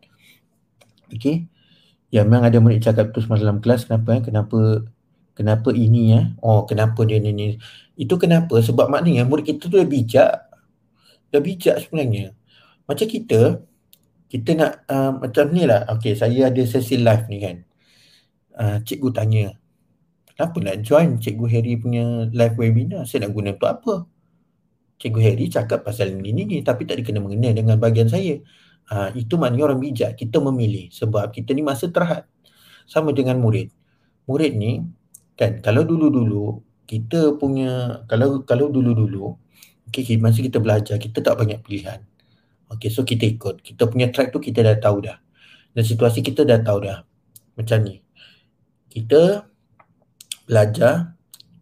Okay 1.10 1.50
Ya 2.14 2.22
memang 2.22 2.46
ada 2.46 2.62
murid 2.62 2.78
cakap 2.78 3.10
tu 3.10 3.18
semalam 3.18 3.42
dalam 3.42 3.58
kelas 3.58 3.90
kenapa 3.90 4.08
eh? 4.14 4.22
kenapa 4.22 4.86
kenapa 5.34 5.70
ini 5.74 6.14
ya? 6.14 6.20
Oh 6.40 6.64
kenapa 6.64 7.02
dia 7.06 7.18
ni 7.18 7.30
ni? 7.34 7.46
Itu 7.98 8.18
kenapa? 8.18 8.58
Sebab 8.62 8.86
maknanya 8.90 9.26
murid 9.26 9.44
kita 9.46 9.66
tu 9.70 9.76
dah 9.78 9.86
bijak. 9.86 10.32
Dah 11.30 11.42
bijak 11.42 11.76
sebenarnya. 11.82 12.34
Macam 12.86 13.06
kita 13.06 13.60
kita 14.30 14.50
nak 14.58 14.72
uh, 14.90 15.12
macam 15.18 15.44
ni 15.54 15.66
lah. 15.66 15.86
Okay 15.98 16.14
saya 16.18 16.50
ada 16.50 16.62
sesi 16.66 16.98
live 16.98 17.26
ni 17.30 17.38
kan. 17.42 17.56
Uh, 18.54 18.78
cikgu 18.86 19.10
tanya 19.10 19.44
kenapa 20.30 20.56
nak 20.62 20.76
join 20.86 21.18
cikgu 21.18 21.46
Harry 21.50 21.74
punya 21.78 22.30
live 22.30 22.54
webinar? 22.58 23.02
Saya 23.06 23.26
nak 23.26 23.32
guna 23.34 23.54
untuk 23.54 23.70
apa? 23.70 23.94
Cikgu 24.98 25.20
Harry 25.22 25.46
cakap 25.50 25.82
pasal 25.82 26.14
ni 26.14 26.30
ni, 26.30 26.46
ni 26.46 26.62
tapi 26.62 26.86
tak 26.86 27.02
dikena 27.02 27.18
mengenai 27.22 27.54
dengan 27.54 27.78
bahagian 27.78 28.06
saya. 28.10 28.38
Uh, 28.84 29.10
itu 29.16 29.34
maknanya 29.40 29.74
orang 29.74 29.80
bijak. 29.80 30.14
Kita 30.14 30.38
memilih 30.38 30.90
sebab 30.94 31.34
kita 31.34 31.50
ni 31.56 31.62
masa 31.66 31.90
terhad 31.90 32.26
sama 32.84 33.10
dengan 33.16 33.40
murid. 33.40 33.72
Murid 34.28 34.52
ni 34.54 34.84
kan? 35.38 35.60
Kalau 35.62 35.82
dulu-dulu 35.86 36.62
kita 36.84 37.34
punya 37.40 38.04
kalau 38.06 38.44
kalau 38.44 38.68
dulu-dulu 38.68 39.40
okey 39.88 40.20
masa 40.20 40.44
kita 40.44 40.60
belajar 40.60 41.00
kita 41.00 41.22
tak 41.24 41.38
banyak 41.38 41.60
pilihan. 41.64 42.02
Okey 42.72 42.90
so 42.90 43.06
kita 43.06 43.24
ikut. 43.28 43.62
Kita 43.62 43.86
punya 43.88 44.10
track 44.10 44.34
tu 44.34 44.40
kita 44.42 44.64
dah 44.64 44.76
tahu 44.78 45.04
dah. 45.04 45.18
Dan 45.74 45.82
situasi 45.82 46.22
kita 46.22 46.46
dah 46.46 46.62
tahu 46.62 46.86
dah. 46.86 47.02
Macam 47.58 47.78
ni. 47.82 48.02
Kita 48.90 49.46
belajar. 50.46 51.14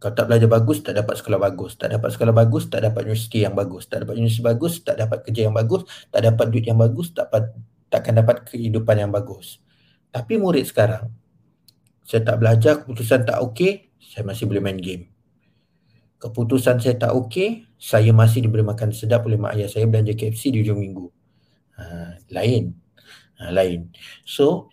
Kalau 0.02 0.18
tak 0.18 0.26
belajar 0.26 0.48
bagus 0.50 0.82
tak 0.82 0.98
dapat 0.98 1.14
sekolah 1.14 1.38
bagus. 1.38 1.78
Tak 1.78 1.94
dapat 1.94 2.10
sekolah 2.10 2.34
bagus 2.34 2.66
tak 2.66 2.82
dapat 2.82 3.06
universiti 3.06 3.46
yang 3.46 3.54
bagus. 3.54 3.86
Tak 3.86 4.02
dapat 4.02 4.14
universiti 4.18 4.42
bagus 4.42 4.72
tak 4.82 4.96
dapat 4.98 5.18
kerja 5.22 5.40
yang 5.46 5.54
bagus. 5.54 5.82
Tak 6.10 6.20
dapat 6.26 6.46
duit 6.50 6.64
yang 6.66 6.78
bagus 6.80 7.06
tak 7.14 7.30
dapat 7.30 7.54
takkan 7.92 8.14
dapat 8.18 8.36
kehidupan 8.48 8.96
yang 8.98 9.12
bagus. 9.14 9.62
Tapi 10.10 10.40
murid 10.40 10.66
sekarang 10.66 11.21
saya 12.02 12.20
tak 12.26 12.36
belajar, 12.42 12.82
keputusan 12.82 13.22
tak 13.24 13.38
okey, 13.40 13.94
saya 14.02 14.26
masih 14.26 14.44
boleh 14.50 14.62
main 14.62 14.78
game. 14.78 15.08
Keputusan 16.18 16.78
saya 16.82 16.94
tak 16.98 17.14
okey, 17.14 17.66
saya 17.78 18.10
masih 18.14 18.46
diberi 18.46 18.62
makan 18.62 18.94
sedap 18.94 19.26
oleh 19.26 19.38
mak 19.38 19.58
ayah 19.58 19.66
saya 19.66 19.90
belanja 19.90 20.14
KFC 20.14 20.54
di 20.54 20.62
ujung 20.62 20.78
minggu. 20.78 21.06
Ha, 21.78 21.84
lain. 22.30 22.74
Ha, 23.42 23.50
lain. 23.50 23.90
So, 24.22 24.70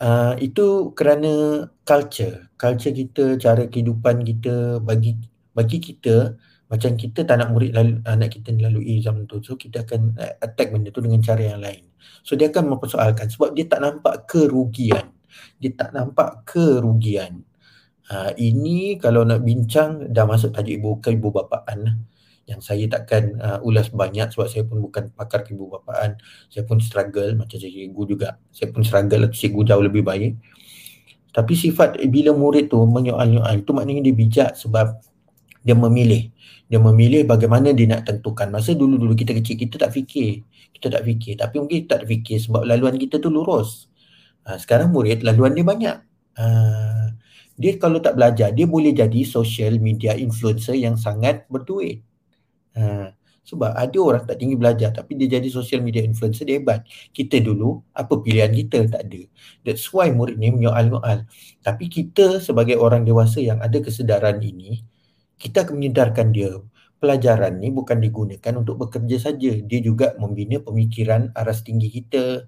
uh, 0.00 0.36
itu 0.36 0.92
kerana 0.92 1.64
culture. 1.84 2.52
Culture 2.60 2.92
kita, 2.92 3.40
cara 3.40 3.64
kehidupan 3.68 4.24
kita 4.28 4.80
bagi 4.84 5.16
bagi 5.52 5.78
kita, 5.80 6.36
macam 6.68 6.96
kita 6.96 7.28
tak 7.28 7.36
nak 7.40 7.52
murid 7.52 7.72
lalu, 7.76 8.00
anak 8.08 8.40
kita 8.40 8.56
lalui 8.56 9.00
zaman 9.04 9.28
tu. 9.28 9.40
So, 9.44 9.56
kita 9.56 9.84
akan 9.84 10.16
attack 10.40 10.72
benda 10.72 10.88
tu 10.92 11.04
dengan 11.04 11.20
cara 11.20 11.44
yang 11.44 11.60
lain. 11.60 11.92
So, 12.24 12.36
dia 12.36 12.48
akan 12.52 12.76
mempersoalkan 12.76 13.28
sebab 13.28 13.52
dia 13.56 13.68
tak 13.68 13.84
nampak 13.84 14.28
kerugian 14.28 15.11
dia 15.60 15.70
tak 15.74 15.94
nampak 15.94 16.46
kerugian. 16.48 17.44
Ha, 18.12 18.34
ini 18.36 19.00
kalau 19.00 19.24
nak 19.24 19.40
bincang 19.40 20.10
dah 20.12 20.28
masuk 20.28 20.52
tajuk 20.52 20.74
ibu 20.76 20.90
ke 21.00 21.14
ibu 21.16 21.32
bapaan 21.32 21.78
lah. 21.86 21.96
yang 22.42 22.58
saya 22.58 22.90
takkan 22.90 23.38
uh, 23.38 23.62
ulas 23.62 23.86
banyak 23.94 24.26
sebab 24.34 24.50
saya 24.50 24.66
pun 24.66 24.82
bukan 24.82 25.14
pakar 25.14 25.46
ibu 25.46 25.70
bapaan. 25.70 26.18
Saya 26.50 26.66
pun 26.66 26.82
struggle 26.82 27.38
macam 27.38 27.54
cikgu 27.54 28.02
juga. 28.04 28.36
Saya 28.50 28.74
pun 28.74 28.82
struggle 28.82 29.30
atau 29.30 29.38
cikgu 29.38 29.62
jauh 29.62 29.84
lebih 29.86 30.02
baik. 30.02 30.36
Tapi 31.32 31.52
sifat 31.56 31.96
bila 32.12 32.36
murid 32.36 32.68
tu 32.68 32.82
menyoal-nyoal 32.84 33.64
tu 33.64 33.72
maknanya 33.72 34.04
dia 34.04 34.14
bijak 34.14 34.50
sebab 34.58 35.00
dia 35.62 35.72
memilih. 35.78 36.28
Dia 36.66 36.82
memilih 36.82 37.24
bagaimana 37.24 37.70
dia 37.72 37.86
nak 37.88 38.10
tentukan. 38.10 38.50
Masa 38.50 38.74
dulu-dulu 38.74 39.14
kita 39.14 39.32
kecil 39.38 39.56
kita 39.56 39.88
tak 39.88 39.94
fikir. 39.94 40.42
Kita 40.74 40.92
tak 40.92 41.02
fikir. 41.06 41.38
Tapi 41.38 41.56
mungkin 41.62 41.86
tak 41.86 42.04
fikir 42.04 42.36
sebab 42.42 42.66
laluan 42.66 42.98
kita 42.98 43.22
tu 43.22 43.30
lurus. 43.30 43.91
Ha, 44.42 44.58
sekarang 44.58 44.90
murid 44.90 45.22
laluan 45.22 45.54
dia 45.54 45.66
banyak. 45.66 45.96
Ha, 46.38 46.44
dia 47.54 47.72
kalau 47.78 48.02
tak 48.02 48.18
belajar, 48.18 48.50
dia 48.50 48.66
boleh 48.66 48.90
jadi 48.90 49.22
social 49.22 49.78
media 49.78 50.16
influencer 50.18 50.74
yang 50.74 50.98
sangat 50.98 51.46
berduit. 51.46 52.02
Ha, 52.74 53.14
sebab 53.42 53.74
ada 53.74 53.98
orang 53.98 54.22
tak 54.22 54.38
tinggi 54.38 54.54
belajar 54.54 54.94
tapi 54.94 55.18
dia 55.18 55.38
jadi 55.38 55.48
social 55.50 55.82
media 55.82 56.00
influencer, 56.06 56.46
dia 56.46 56.62
hebat. 56.62 56.86
Kita 57.10 57.42
dulu, 57.42 57.82
apa 57.92 58.18
pilihan 58.22 58.50
kita? 58.54 58.86
Tak 58.86 59.02
ada. 59.06 59.22
That's 59.66 59.86
why 59.90 60.10
murid 60.14 60.38
ni 60.38 60.54
menyoal-nyoal. 60.54 61.26
Tapi 61.62 61.84
kita 61.90 62.38
sebagai 62.38 62.78
orang 62.78 63.02
dewasa 63.02 63.42
yang 63.42 63.58
ada 63.58 63.78
kesedaran 63.82 64.38
ini, 64.40 64.82
kita 65.38 65.66
akan 65.66 65.74
menyedarkan 65.82 66.30
dia 66.30 66.54
pelajaran 67.02 67.58
ni 67.58 67.74
bukan 67.74 67.98
digunakan 67.98 68.52
untuk 68.54 68.78
bekerja 68.78 69.18
saja. 69.18 69.52
Dia 69.58 69.80
juga 69.82 70.14
membina 70.22 70.62
pemikiran 70.62 71.34
aras 71.34 71.66
tinggi 71.66 71.90
kita, 71.90 72.46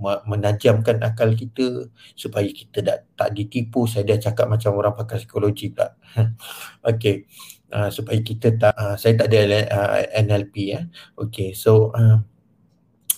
menajamkan 0.00 1.04
akal 1.04 1.36
kita 1.36 1.92
supaya 2.16 2.48
kita 2.48 2.80
tak, 2.80 2.98
tak 3.14 3.30
ditipu. 3.36 3.84
Saya 3.84 4.08
dah 4.08 4.18
cakap 4.18 4.48
macam 4.48 4.74
orang 4.80 4.96
pakar 4.96 5.20
psikologi 5.20 5.70
pula. 5.70 5.94
Okey. 6.90 7.28
Uh, 7.70 7.86
supaya 7.86 8.18
kita 8.18 8.58
tak 8.58 8.74
uh, 8.74 8.98
saya 8.98 9.14
tak 9.14 9.30
ada 9.30 9.62
uh, 9.70 10.02
NLP 10.26 10.54
ya. 10.74 10.80
Okey 11.14 11.54
so 11.54 11.94
uh, 11.94 12.18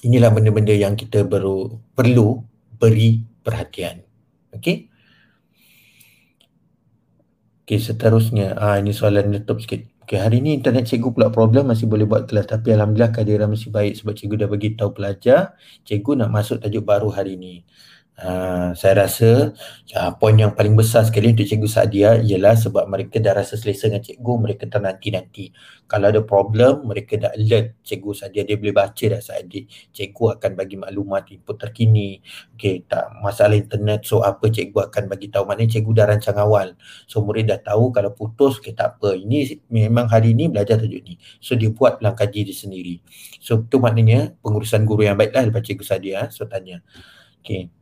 inilah 0.05 0.29
benda-benda 0.29 0.77
yang 0.77 0.93
kita 0.93 1.25
baru 1.25 1.73
perlu 1.97 2.43
beri 2.77 3.25
perhatian. 3.41 4.05
Okey? 4.53 4.93
Okey 7.65 7.79
seterusnya. 7.81 8.59
Ah 8.61 8.77
uh, 8.77 8.85
ini 8.85 8.93
soalan 8.93 9.33
laptop 9.33 9.65
sikit 9.65 9.92
Okay, 10.03 10.19
hari 10.19 10.43
ni 10.43 10.51
internet 10.59 10.91
cikgu 10.91 11.15
pula 11.15 11.29
problem 11.31 11.71
masih 11.71 11.87
boleh 11.87 12.07
buat 12.11 12.27
kelas 12.27 12.47
tapi 12.51 12.75
Alhamdulillah 12.75 13.15
kehadiran 13.15 13.49
masih 13.55 13.71
baik 13.71 13.95
sebab 13.95 14.13
cikgu 14.19 14.35
dah 14.43 14.49
bagi 14.51 14.69
tahu 14.75 14.91
pelajar 14.99 15.55
cikgu 15.87 16.11
nak 16.19 16.31
masuk 16.35 16.59
tajuk 16.59 16.83
baru 16.83 17.09
hari 17.15 17.39
ni. 17.39 17.63
Uh, 18.13 18.77
saya 18.77 19.09
rasa 19.09 19.57
uh, 19.97 20.13
poin 20.21 20.37
yang 20.37 20.53
paling 20.53 20.77
besar 20.77 21.01
sekali 21.09 21.33
untuk 21.33 21.49
Cikgu 21.49 21.65
Sadia 21.65 22.11
ialah 22.21 22.55
sebab 22.61 22.85
mereka 22.85 23.17
dah 23.17 23.41
rasa 23.41 23.57
selesa 23.57 23.89
dengan 23.89 24.05
cikgu, 24.05 24.33
mereka 24.37 24.69
ternanti-nanti. 24.69 25.49
Kalau 25.89 26.13
ada 26.13 26.21
problem, 26.21 26.85
mereka 26.85 27.17
dah 27.17 27.33
alert 27.33 27.81
Cikgu 27.81 28.13
Sadia, 28.13 28.45
dia 28.45 28.61
boleh 28.61 28.77
baca 28.77 29.05
dah 29.09 29.17
saat 29.17 29.49
dia. 29.49 29.65
Cikgu 29.65 30.39
akan 30.39 30.51
bagi 30.55 30.77
maklumat 30.77 31.33
input 31.33 31.57
terkini. 31.57 32.21
Okay, 32.53 32.85
tak 32.85 33.17
masalah 33.25 33.57
internet, 33.57 34.05
so 34.05 34.21
apa 34.21 34.45
cikgu 34.45 34.93
akan 34.93 35.09
bagi 35.09 35.33
tahu. 35.33 35.49
Maknanya 35.49 35.81
cikgu 35.81 35.91
dah 35.97 36.07
rancang 36.13 36.39
awal. 36.39 36.77
So 37.09 37.25
murid 37.25 37.49
dah 37.49 37.65
tahu 37.65 37.97
kalau 37.97 38.13
putus, 38.13 38.61
okay, 38.61 38.77
tak 38.77 39.01
apa. 39.01 39.17
Ini 39.17 39.67
memang 39.73 40.07
hari 40.13 40.37
ni 40.37 40.53
belajar 40.53 40.77
tajuk 40.77 41.01
ni. 41.01 41.17
So 41.41 41.57
dia 41.57 41.73
buat 41.73 41.99
langkah 42.05 42.29
diri 42.29 42.53
sendiri. 42.53 43.01
So 43.41 43.65
itu 43.65 43.81
maknanya 43.81 44.37
pengurusan 44.45 44.85
guru 44.85 45.09
yang 45.09 45.17
baiklah 45.17 45.49
lepas 45.49 45.65
Cikgu 45.65 45.85
Sadia. 45.85 46.29
So 46.29 46.45
tanya. 46.45 46.85
Okay 47.41 47.82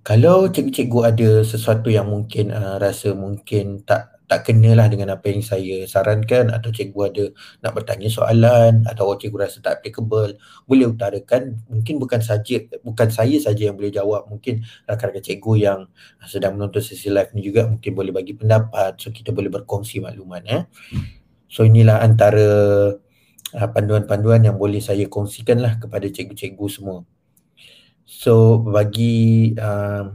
kalau 0.00 0.48
cikgu-cikgu 0.48 1.00
ada 1.04 1.28
sesuatu 1.44 1.92
yang 1.92 2.08
mungkin 2.08 2.48
uh, 2.56 2.80
rasa 2.80 3.12
mungkin 3.12 3.84
tak 3.84 4.20
tak 4.30 4.46
kenalah 4.46 4.86
dengan 4.86 5.10
apa 5.18 5.26
yang 5.26 5.42
saya 5.42 5.82
sarankan 5.90 6.54
atau 6.54 6.70
cikgu 6.70 7.00
ada 7.10 7.24
nak 7.66 7.74
bertanya 7.74 8.06
soalan 8.06 8.86
atau 8.86 9.18
cikgu 9.18 9.36
rasa 9.42 9.58
tak 9.58 9.82
applicable 9.82 10.38
boleh 10.70 10.86
utarakan. 10.86 11.58
Mungkin 11.66 11.98
bukan 11.98 12.22
saja 12.22 12.62
bukan 12.86 13.10
saya 13.10 13.36
saja 13.42 13.68
yang 13.68 13.74
boleh 13.74 13.90
jawab. 13.90 14.30
Mungkin 14.30 14.62
rakan-rakan 14.86 15.24
cikgu 15.26 15.52
yang 15.58 15.80
sedang 16.30 16.54
menonton 16.54 16.78
sesi 16.78 17.10
live 17.10 17.34
ni 17.34 17.42
juga 17.42 17.66
mungkin 17.66 17.90
boleh 17.90 18.14
bagi 18.14 18.38
pendapat. 18.38 19.02
So 19.02 19.10
kita 19.10 19.34
boleh 19.34 19.50
berkongsi 19.50 19.98
maklumat 19.98 20.46
eh. 20.46 20.62
So 21.50 21.66
inilah 21.66 21.98
antara 21.98 22.46
uh, 23.52 23.68
panduan-panduan 23.74 24.46
yang 24.46 24.54
boleh 24.54 24.78
saya 24.78 25.10
kongsikan 25.10 25.58
lah 25.58 25.74
kepada 25.82 26.06
cikgu-cikgu 26.06 26.66
semua 26.70 27.02
So 28.20 28.60
bagi 28.60 29.56
uh, 29.56 30.12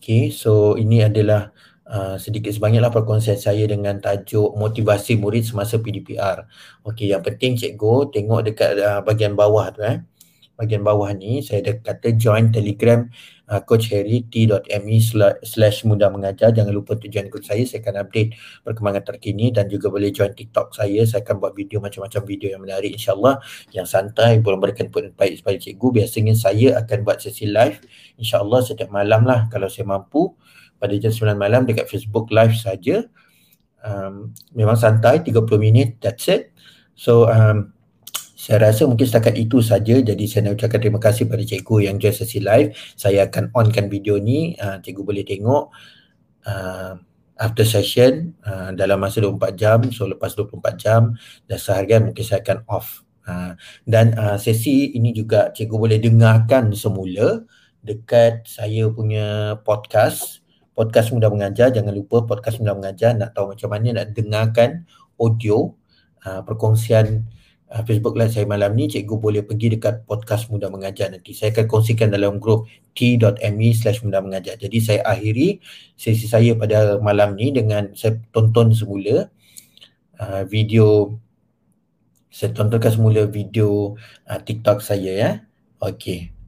Okay 0.00 0.32
so 0.32 0.72
ini 0.80 1.04
adalah 1.04 1.52
uh, 1.84 2.16
sedikit 2.16 2.48
sebanyaklah 2.56 2.88
perkongsian 2.96 3.36
saya 3.36 3.68
dengan 3.68 4.00
tajuk 4.00 4.56
motivasi 4.56 5.20
murid 5.20 5.44
semasa 5.44 5.76
PDPR 5.76 6.48
Okay 6.88 7.12
yang 7.12 7.20
penting 7.20 7.60
cikgu 7.60 8.08
tengok 8.08 8.40
dekat 8.48 8.72
uh, 8.80 9.04
bahagian 9.04 9.36
bawah 9.36 9.68
tu 9.68 9.84
eh 9.84 10.00
bahagian 10.60 10.84
bawah 10.84 11.08
ni 11.16 11.40
saya 11.40 11.64
ada 11.64 11.80
kata 11.80 12.12
join 12.20 12.52
telegram 12.52 13.08
uh, 13.48 13.64
coach 13.64 13.88
harry 13.88 14.28
t.me 14.28 14.96
slash 15.40 15.88
mudah 15.88 16.12
mengajar. 16.12 16.52
Jangan 16.52 16.68
lupa 16.76 17.00
untuk 17.00 17.08
join 17.08 17.32
group 17.32 17.48
saya 17.48 17.64
saya 17.64 17.80
akan 17.80 18.04
update 18.04 18.36
perkembangan 18.60 19.02
terkini 19.08 19.48
dan 19.56 19.72
juga 19.72 19.88
boleh 19.88 20.12
join 20.12 20.36
tiktok 20.36 20.76
saya. 20.76 21.00
Saya 21.08 21.24
akan 21.24 21.40
buat 21.40 21.56
video 21.56 21.80
macam-macam 21.80 22.20
video 22.28 22.52
yang 22.52 22.60
menarik 22.60 22.92
insyaAllah. 22.92 23.40
Yang 23.72 23.86
santai 23.88 24.44
boleh 24.44 24.60
memberikan 24.60 24.92
input 24.92 25.16
baik 25.16 25.40
kepada 25.40 25.56
cikgu. 25.56 25.86
Biasanya 26.04 26.34
saya 26.36 26.68
akan 26.76 26.98
buat 27.08 27.18
sesi 27.24 27.48
live 27.48 27.80
insyaAllah 28.20 28.60
setiap 28.60 28.92
malam 28.92 29.24
lah. 29.24 29.48
Kalau 29.48 29.72
saya 29.72 29.88
mampu 29.88 30.36
pada 30.76 30.92
jam 31.00 31.08
9 31.08 31.40
malam 31.40 31.64
dekat 31.64 31.88
Facebook 31.88 32.28
live 32.28 32.52
saja. 32.52 33.08
Um, 33.80 34.36
memang 34.52 34.76
santai 34.76 35.24
30 35.24 35.40
minit 35.56 35.96
that's 36.04 36.28
it. 36.28 36.52
So 36.92 37.24
um, 37.32 37.72
saya 38.40 38.72
rasa 38.72 38.88
mungkin 38.88 39.04
setakat 39.04 39.36
itu 39.36 39.60
saja 39.60 40.00
jadi 40.00 40.24
saya 40.24 40.48
nak 40.48 40.56
ucapkan 40.56 40.80
terima 40.80 40.96
kasih 40.96 41.28
kepada 41.28 41.44
cikgu 41.44 41.76
yang 41.84 42.00
join 42.00 42.16
sesi 42.16 42.40
live. 42.40 42.72
Saya 42.96 43.28
akan 43.28 43.52
onkan 43.52 43.92
video 43.92 44.16
ni, 44.16 44.56
uh, 44.56 44.80
cikgu 44.80 45.02
boleh 45.04 45.28
tengok 45.28 45.68
uh, 46.48 46.96
after 47.36 47.68
session 47.68 48.32
uh, 48.48 48.72
dalam 48.72 48.96
masa 48.96 49.20
24 49.20 49.60
jam. 49.60 49.78
So 49.92 50.08
lepas 50.08 50.32
24 50.32 50.56
jam 50.80 51.20
dan 51.44 51.58
seharian 51.60 52.08
mungkin 52.08 52.24
saya 52.24 52.40
akan 52.40 52.64
off. 52.72 53.04
Uh, 53.28 53.52
dan 53.84 54.16
uh, 54.16 54.40
sesi 54.40 54.96
ini 54.96 55.12
juga 55.12 55.52
cikgu 55.52 55.76
boleh 55.76 56.00
dengarkan 56.00 56.72
semula 56.72 57.44
dekat 57.84 58.48
saya 58.48 58.88
punya 58.88 59.60
podcast 59.60 60.40
podcast 60.72 61.12
mudah 61.12 61.28
mengajar 61.28 61.68
jangan 61.68 61.92
lupa 61.92 62.24
podcast 62.24 62.56
mudah 62.56 62.72
mengajar 62.72 63.12
nak 63.12 63.36
tahu 63.36 63.52
macam 63.52 63.68
mana 63.68 64.00
nak 64.00 64.16
dengarkan 64.16 64.88
audio 65.20 65.76
uh, 66.24 66.40
perkongsian 66.40 67.28
uh, 67.70 67.82
Facebook 67.86 68.18
Live 68.18 68.34
saya 68.34 68.46
malam 68.46 68.74
ni 68.74 68.90
cikgu 68.90 69.16
boleh 69.16 69.42
pergi 69.46 69.78
dekat 69.78 70.04
podcast 70.04 70.50
mudah 70.50 70.68
mengajar 70.68 71.08
nanti. 71.10 71.32
Saya 71.32 71.54
akan 71.54 71.66
kongsikan 71.70 72.10
dalam 72.10 72.42
grup 72.42 72.66
t.me 72.98 73.68
slash 73.72 74.02
mudah 74.02 74.20
mengajar. 74.20 74.58
Jadi 74.58 74.78
saya 74.82 75.00
akhiri 75.06 75.62
sesi 75.94 76.26
saya 76.26 76.58
pada 76.58 76.98
malam 76.98 77.38
ni 77.38 77.54
dengan 77.54 77.94
saya 77.94 78.18
tonton 78.34 78.74
semula 78.74 79.30
uh, 80.18 80.42
video 80.44 81.14
saya 82.30 82.54
tontonkan 82.54 82.94
semula 82.94 83.26
video 83.26 83.94
uh, 84.26 84.40
TikTok 84.42 84.82
saya 84.82 85.12
ya. 85.14 85.30
Okey 85.80 86.39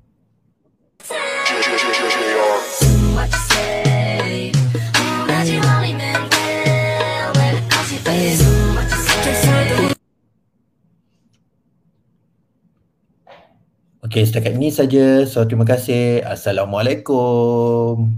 Okey, 14.13 14.29
setakat 14.29 14.61
ini 14.61 14.69
saja. 14.69 15.25
So, 15.25 15.41
terima 15.49 15.65
kasih. 15.65 16.21
Assalamualaikum. 16.21 18.13